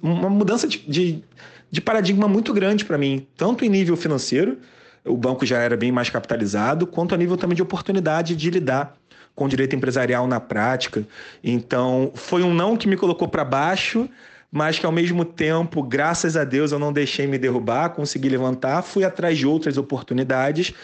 uma 0.00 0.30
mudança 0.30 0.68
de, 0.68 0.78
de, 0.86 1.24
de 1.68 1.80
paradigma 1.80 2.28
muito 2.28 2.52
grande 2.52 2.84
para 2.84 2.96
mim, 2.96 3.26
tanto 3.36 3.64
em 3.64 3.68
nível 3.68 3.96
financeiro, 3.96 4.58
o 5.04 5.16
banco 5.16 5.44
já 5.44 5.58
era 5.58 5.76
bem 5.76 5.90
mais 5.90 6.08
capitalizado, 6.08 6.86
quanto 6.86 7.14
a 7.14 7.18
nível 7.18 7.36
também 7.36 7.56
de 7.56 7.62
oportunidade 7.62 8.36
de 8.36 8.50
lidar 8.50 8.96
com 9.34 9.48
direito 9.48 9.74
empresarial 9.74 10.26
na 10.26 10.40
prática. 10.40 11.06
Então, 11.42 12.12
foi 12.14 12.42
um 12.42 12.52
não 12.52 12.76
que 12.76 12.88
me 12.88 12.96
colocou 12.96 13.28
para 13.28 13.44
baixo, 13.44 14.08
mas 14.50 14.78
que 14.78 14.84
ao 14.84 14.92
mesmo 14.92 15.24
tempo, 15.24 15.82
graças 15.82 16.36
a 16.36 16.44
Deus, 16.44 16.72
eu 16.72 16.78
não 16.78 16.92
deixei 16.92 17.26
me 17.26 17.38
derrubar, 17.38 17.90
consegui 17.90 18.28
levantar, 18.28 18.82
fui 18.82 19.04
atrás 19.04 19.38
de 19.38 19.46
outras 19.46 19.78
oportunidades, 19.78 20.74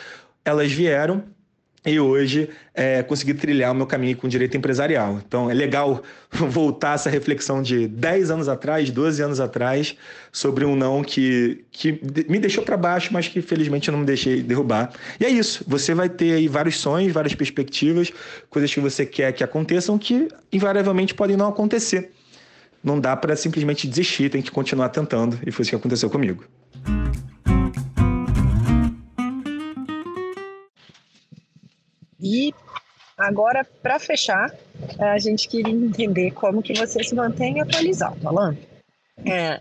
elas 0.44 0.72
vieram 0.72 1.22
e 1.88 1.98
hoje 1.98 2.50
é, 2.74 3.02
consegui 3.02 3.34
trilhar 3.34 3.72
o 3.72 3.74
meu 3.74 3.86
caminho 3.86 4.16
com 4.16 4.28
direito 4.28 4.56
empresarial. 4.56 5.20
Então 5.26 5.50
é 5.50 5.54
legal 5.54 6.02
voltar 6.30 6.94
essa 6.94 7.08
reflexão 7.10 7.62
de 7.62 7.88
10 7.88 8.30
anos 8.30 8.48
atrás, 8.48 8.90
12 8.90 9.22
anos 9.22 9.40
atrás, 9.40 9.96
sobre 10.30 10.64
um 10.64 10.76
não 10.76 11.02
que, 11.02 11.64
que 11.70 12.00
me 12.28 12.38
deixou 12.38 12.62
para 12.62 12.76
baixo, 12.76 13.10
mas 13.12 13.28
que 13.28 13.40
felizmente 13.40 13.88
eu 13.88 13.92
não 13.92 14.00
me 14.00 14.06
deixei 14.06 14.42
derrubar. 14.42 14.92
E 15.18 15.24
é 15.24 15.28
isso, 15.28 15.64
você 15.66 15.94
vai 15.94 16.08
ter 16.08 16.34
aí 16.34 16.48
vários 16.48 16.78
sonhos, 16.78 17.12
várias 17.12 17.34
perspectivas, 17.34 18.12
coisas 18.50 18.72
que 18.72 18.80
você 18.80 19.06
quer 19.06 19.32
que 19.32 19.42
aconteçam 19.42 19.98
que 19.98 20.28
invariavelmente 20.52 21.14
podem 21.14 21.36
não 21.36 21.48
acontecer. 21.48 22.10
Não 22.82 23.00
dá 23.00 23.16
para 23.16 23.34
simplesmente 23.34 23.88
desistir, 23.88 24.30
tem 24.30 24.40
que 24.40 24.50
continuar 24.50 24.90
tentando, 24.90 25.38
e 25.44 25.50
foi 25.50 25.62
isso 25.62 25.70
que 25.70 25.76
aconteceu 25.76 26.08
comigo. 26.08 26.44
E 32.20 32.52
agora, 33.16 33.66
para 33.82 33.98
fechar, 33.98 34.52
a 34.98 35.18
gente 35.18 35.48
queria 35.48 35.72
entender 35.72 36.32
como 36.32 36.62
que 36.62 36.74
você 36.74 37.02
se 37.02 37.14
mantém 37.14 37.60
atualizado, 37.60 38.26
Alan. 38.26 38.56
É, 39.24 39.60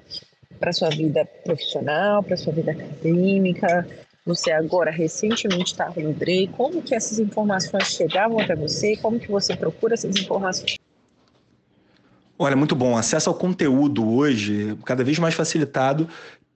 para 0.59 0.73
sua 0.73 0.89
vida 0.89 1.25
profissional, 1.43 2.23
para 2.23 2.37
sua 2.37 2.53
vida 2.53 2.71
acadêmica, 2.71 3.87
você 4.25 4.51
agora 4.51 4.91
recentemente 4.91 5.71
estava 5.71 6.01
no 6.01 6.13
DREI, 6.13 6.47
como 6.47 6.81
que 6.81 6.93
essas 6.93 7.17
informações 7.17 7.87
chegavam 7.87 8.39
até 8.39 8.55
você, 8.55 8.97
como 8.97 9.19
que 9.19 9.31
você 9.31 9.55
procura 9.55 9.93
essas 9.93 10.15
informações? 10.17 10.77
Olha, 12.39 12.55
muito 12.55 12.75
bom. 12.75 12.95
Acesso 12.95 13.29
ao 13.29 13.35
conteúdo 13.35 14.07
hoje, 14.07 14.77
cada 14.85 15.03
vez 15.03 15.17
mais 15.17 15.33
facilitado 15.33 16.07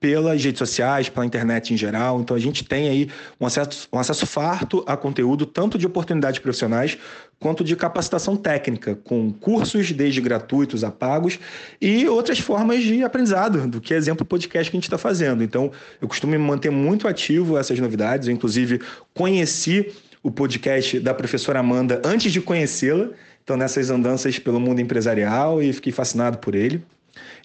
pelas 0.01 0.43
redes 0.43 0.57
sociais, 0.57 1.09
pela 1.09 1.23
internet 1.23 1.71
em 1.71 1.77
geral. 1.77 2.19
Então 2.19 2.35
a 2.35 2.39
gente 2.39 2.65
tem 2.65 2.89
aí 2.89 3.07
um 3.39 3.45
acesso, 3.45 3.87
um 3.93 3.99
acesso 3.99 4.25
farto 4.25 4.83
a 4.87 4.97
conteúdo, 4.97 5.45
tanto 5.45 5.77
de 5.77 5.85
oportunidades 5.85 6.39
profissionais 6.39 6.97
quanto 7.39 7.63
de 7.63 7.75
capacitação 7.75 8.35
técnica, 8.35 8.95
com 8.95 9.31
cursos 9.31 9.91
desde 9.91 10.19
gratuitos 10.19 10.83
a 10.83 10.91
pagos 10.91 11.39
e 11.79 12.07
outras 12.07 12.39
formas 12.39 12.83
de 12.83 13.03
aprendizado, 13.03 13.67
do 13.67 13.79
que 13.79 13.93
exemplo 13.93 14.23
o 14.23 14.25
podcast 14.25 14.71
que 14.71 14.75
a 14.75 14.79
gente 14.79 14.87
está 14.87 14.97
fazendo. 14.97 15.43
Então 15.43 15.71
eu 16.01 16.07
costumo 16.07 16.31
me 16.31 16.37
manter 16.39 16.71
muito 16.71 17.07
ativo 17.07 17.55
essas 17.55 17.79
novidades. 17.79 18.27
Eu, 18.27 18.33
inclusive, 18.33 18.81
conheci 19.13 19.93
o 20.23 20.31
podcast 20.31 20.99
da 20.99 21.13
professora 21.13 21.59
Amanda 21.59 22.01
antes 22.03 22.33
de 22.33 22.41
conhecê-la. 22.41 23.09
Então, 23.43 23.55
nessas 23.57 23.89
andanças 23.89 24.37
pelo 24.39 24.59
mundo 24.59 24.81
empresarial 24.81 25.61
e 25.61 25.73
fiquei 25.73 25.91
fascinado 25.91 26.37
por 26.39 26.55
ele. 26.55 26.83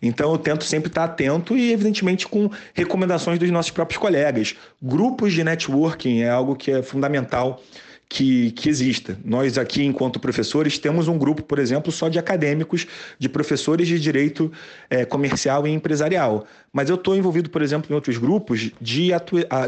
Então 0.03 0.33
eu 0.33 0.39
tento 0.39 0.65
sempre 0.65 0.89
estar 0.89 1.05
atento 1.05 1.57
e, 1.57 1.73
evidentemente, 1.73 2.27
com 2.27 2.51
recomendações 2.75 3.39
dos 3.39 3.51
nossos 3.51 3.71
próprios 3.71 3.99
colegas. 3.99 4.55
Grupos 4.83 5.33
de 5.33 5.43
networking 5.43 6.21
é 6.21 6.31
algo 6.31 6.55
que 6.55 6.71
é 6.71 6.83
fundamental 6.83 7.63
que, 8.09 8.53
que 8.53 8.69
exista. 8.69 9.19
Nós 9.25 9.59
aqui, 9.59 9.85
enquanto 9.85 10.21
professores, 10.21 10.79
temos 10.79 11.09
um 11.09 11.19
grupo, 11.19 11.43
por 11.43 11.59
exemplo, 11.59 11.91
só 11.91 12.09
de 12.09 12.19
acadêmicos, 12.19 12.87
de 13.19 13.29
professores 13.29 13.89
de 13.89 13.99
direito 13.99 14.51
é, 14.89 15.05
comercial 15.05 15.67
e 15.67 15.71
empresarial. 15.71 16.47
Mas 16.73 16.89
eu 16.89 16.95
estou 16.95 17.17
envolvido, 17.17 17.51
por 17.51 17.63
exemplo, 17.63 17.91
em 17.91 17.95
outros 17.95 18.17
grupos 18.17 18.71
de, 18.81 19.11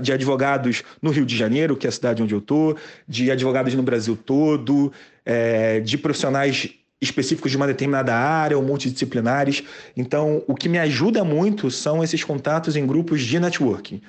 de 0.02 0.12
advogados 0.12 0.82
no 1.02 1.10
Rio 1.10 1.26
de 1.26 1.36
Janeiro, 1.36 1.76
que 1.76 1.86
é 1.86 1.90
a 1.90 1.92
cidade 1.92 2.22
onde 2.22 2.34
eu 2.34 2.38
estou, 2.38 2.76
de 3.08 3.30
advogados 3.30 3.74
no 3.74 3.82
Brasil 3.82 4.16
todo, 4.16 4.92
é, 5.24 5.80
de 5.80 5.98
profissionais 5.98 6.77
específicos 7.00 7.50
de 7.50 7.56
uma 7.56 7.66
determinada 7.66 8.14
área 8.14 8.56
ou 8.56 8.62
multidisciplinares. 8.62 9.62
Então, 9.96 10.42
o 10.46 10.54
que 10.54 10.68
me 10.68 10.78
ajuda 10.78 11.24
muito 11.24 11.70
são 11.70 12.02
esses 12.02 12.24
contatos 12.24 12.76
em 12.76 12.86
grupos 12.86 13.22
de 13.22 13.38
networking. 13.38 14.00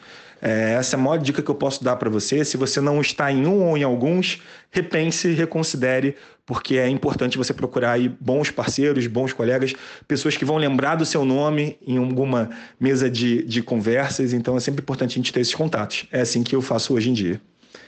É, 0.42 0.76
essa 0.80 0.96
é 0.96 1.00
a 1.00 1.02
maior 1.02 1.18
dica 1.18 1.42
que 1.42 1.52
eu 1.52 1.56
posso 1.56 1.84
dar 1.84 1.98
para 1.98 2.10
você. 2.10 2.44
Se 2.46 2.58
você 2.58 2.80
não 2.80 3.02
está 3.02 3.32
em 3.32 3.46
um 3.46 3.68
ou 3.68 3.78
em 3.78 3.84
alguns, 3.84 4.42
repense, 4.72 5.32
reconsidere, 5.34 6.16
porque 6.46 6.78
é 6.78 6.90
importante 6.90 7.38
você 7.38 7.54
procurar 7.54 7.92
aí 7.92 8.10
bons 8.10 8.50
parceiros, 8.50 9.06
bons 9.06 9.34
colegas, 9.34 9.74
pessoas 10.08 10.36
que 10.38 10.46
vão 10.46 10.58
lembrar 10.58 10.96
do 10.96 11.06
seu 11.06 11.26
nome 11.26 11.78
em 11.86 11.98
alguma 11.98 12.50
mesa 12.80 13.10
de, 13.10 13.44
de 13.44 13.62
conversas. 13.62 14.34
Então 14.34 14.56
é 14.58 14.60
sempre 14.60 14.82
importante 14.82 15.12
a 15.12 15.16
gente 15.16 15.34
ter 15.34 15.42
esses 15.42 15.54
contatos. 15.54 16.08
É 16.12 16.22
assim 16.22 16.42
que 16.42 16.56
eu 16.56 16.62
faço 16.62 16.94
hoje 16.94 17.10
em 17.10 17.14
dia. 17.14 17.42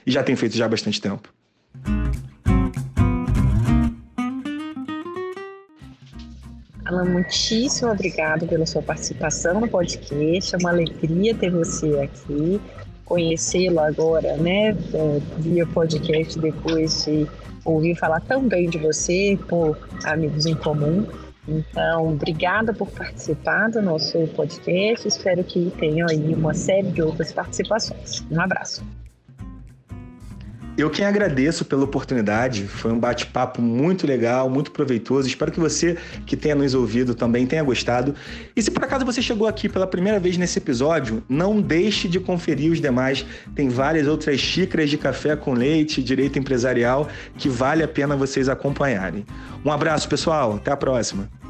E 0.05 0.11
já 0.11 0.21
tenho 0.21 0.37
feito 0.37 0.55
já 0.55 0.65
há 0.65 0.69
bastante 0.69 0.99
tempo. 0.99 1.29
Alan, 6.91 7.05
muitíssimo 7.05 7.89
obrigado 7.89 8.45
pela 8.45 8.65
sua 8.65 8.81
participação 8.81 9.61
no 9.61 9.67
podcast. 9.67 10.53
É 10.53 10.57
uma 10.57 10.71
alegria 10.71 11.33
ter 11.33 11.49
você 11.49 11.87
aqui, 11.99 12.59
conhecê-lo 13.05 13.79
agora, 13.79 14.35
né, 14.35 14.71
é, 14.71 15.21
via 15.37 15.65
podcast, 15.65 16.37
depois 16.37 17.05
de 17.05 17.25
ouvir 17.63 17.95
falar 17.95 18.19
tão 18.21 18.45
bem 18.45 18.69
de 18.69 18.77
você 18.77 19.39
por 19.47 19.77
amigos 20.03 20.45
em 20.45 20.55
comum. 20.55 21.07
Então, 21.47 22.09
obrigada 22.09 22.73
por 22.73 22.89
participar 22.91 23.69
do 23.69 23.81
nosso 23.81 24.27
podcast. 24.35 25.07
Espero 25.07 25.43
que 25.45 25.71
tenham 25.79 26.07
aí 26.09 26.33
uma 26.33 26.53
série 26.53 26.91
de 26.91 27.01
outras 27.01 27.31
participações. 27.31 28.21
Um 28.29 28.39
abraço. 28.39 28.83
Eu 30.81 30.89
quem 30.89 31.05
agradeço 31.05 31.63
pela 31.63 31.83
oportunidade, 31.83 32.65
foi 32.65 32.91
um 32.91 32.97
bate-papo 32.97 33.61
muito 33.61 34.07
legal, 34.07 34.49
muito 34.49 34.71
proveitoso. 34.71 35.27
Espero 35.27 35.51
que 35.51 35.59
você 35.59 35.95
que 36.25 36.35
tenha 36.35 36.55
nos 36.55 36.73
ouvido 36.73 37.13
também 37.13 37.45
tenha 37.45 37.61
gostado. 37.61 38.15
E 38.55 38.61
se 38.63 38.71
por 38.71 38.83
acaso 38.83 39.05
você 39.05 39.21
chegou 39.21 39.47
aqui 39.47 39.69
pela 39.69 39.85
primeira 39.85 40.19
vez 40.19 40.37
nesse 40.37 40.57
episódio, 40.57 41.21
não 41.29 41.61
deixe 41.61 42.07
de 42.07 42.19
conferir 42.19 42.71
os 42.71 42.81
demais. 42.81 43.23
Tem 43.53 43.69
várias 43.69 44.07
outras 44.07 44.39
xícaras 44.39 44.89
de 44.89 44.97
café 44.97 45.35
com 45.35 45.53
leite, 45.53 46.01
direito 46.01 46.39
empresarial, 46.39 47.07
que 47.37 47.47
vale 47.47 47.83
a 47.83 47.87
pena 47.87 48.15
vocês 48.15 48.49
acompanharem. 48.49 49.23
Um 49.63 49.71
abraço, 49.71 50.09
pessoal. 50.09 50.55
Até 50.55 50.71
a 50.71 50.77
próxima. 50.77 51.40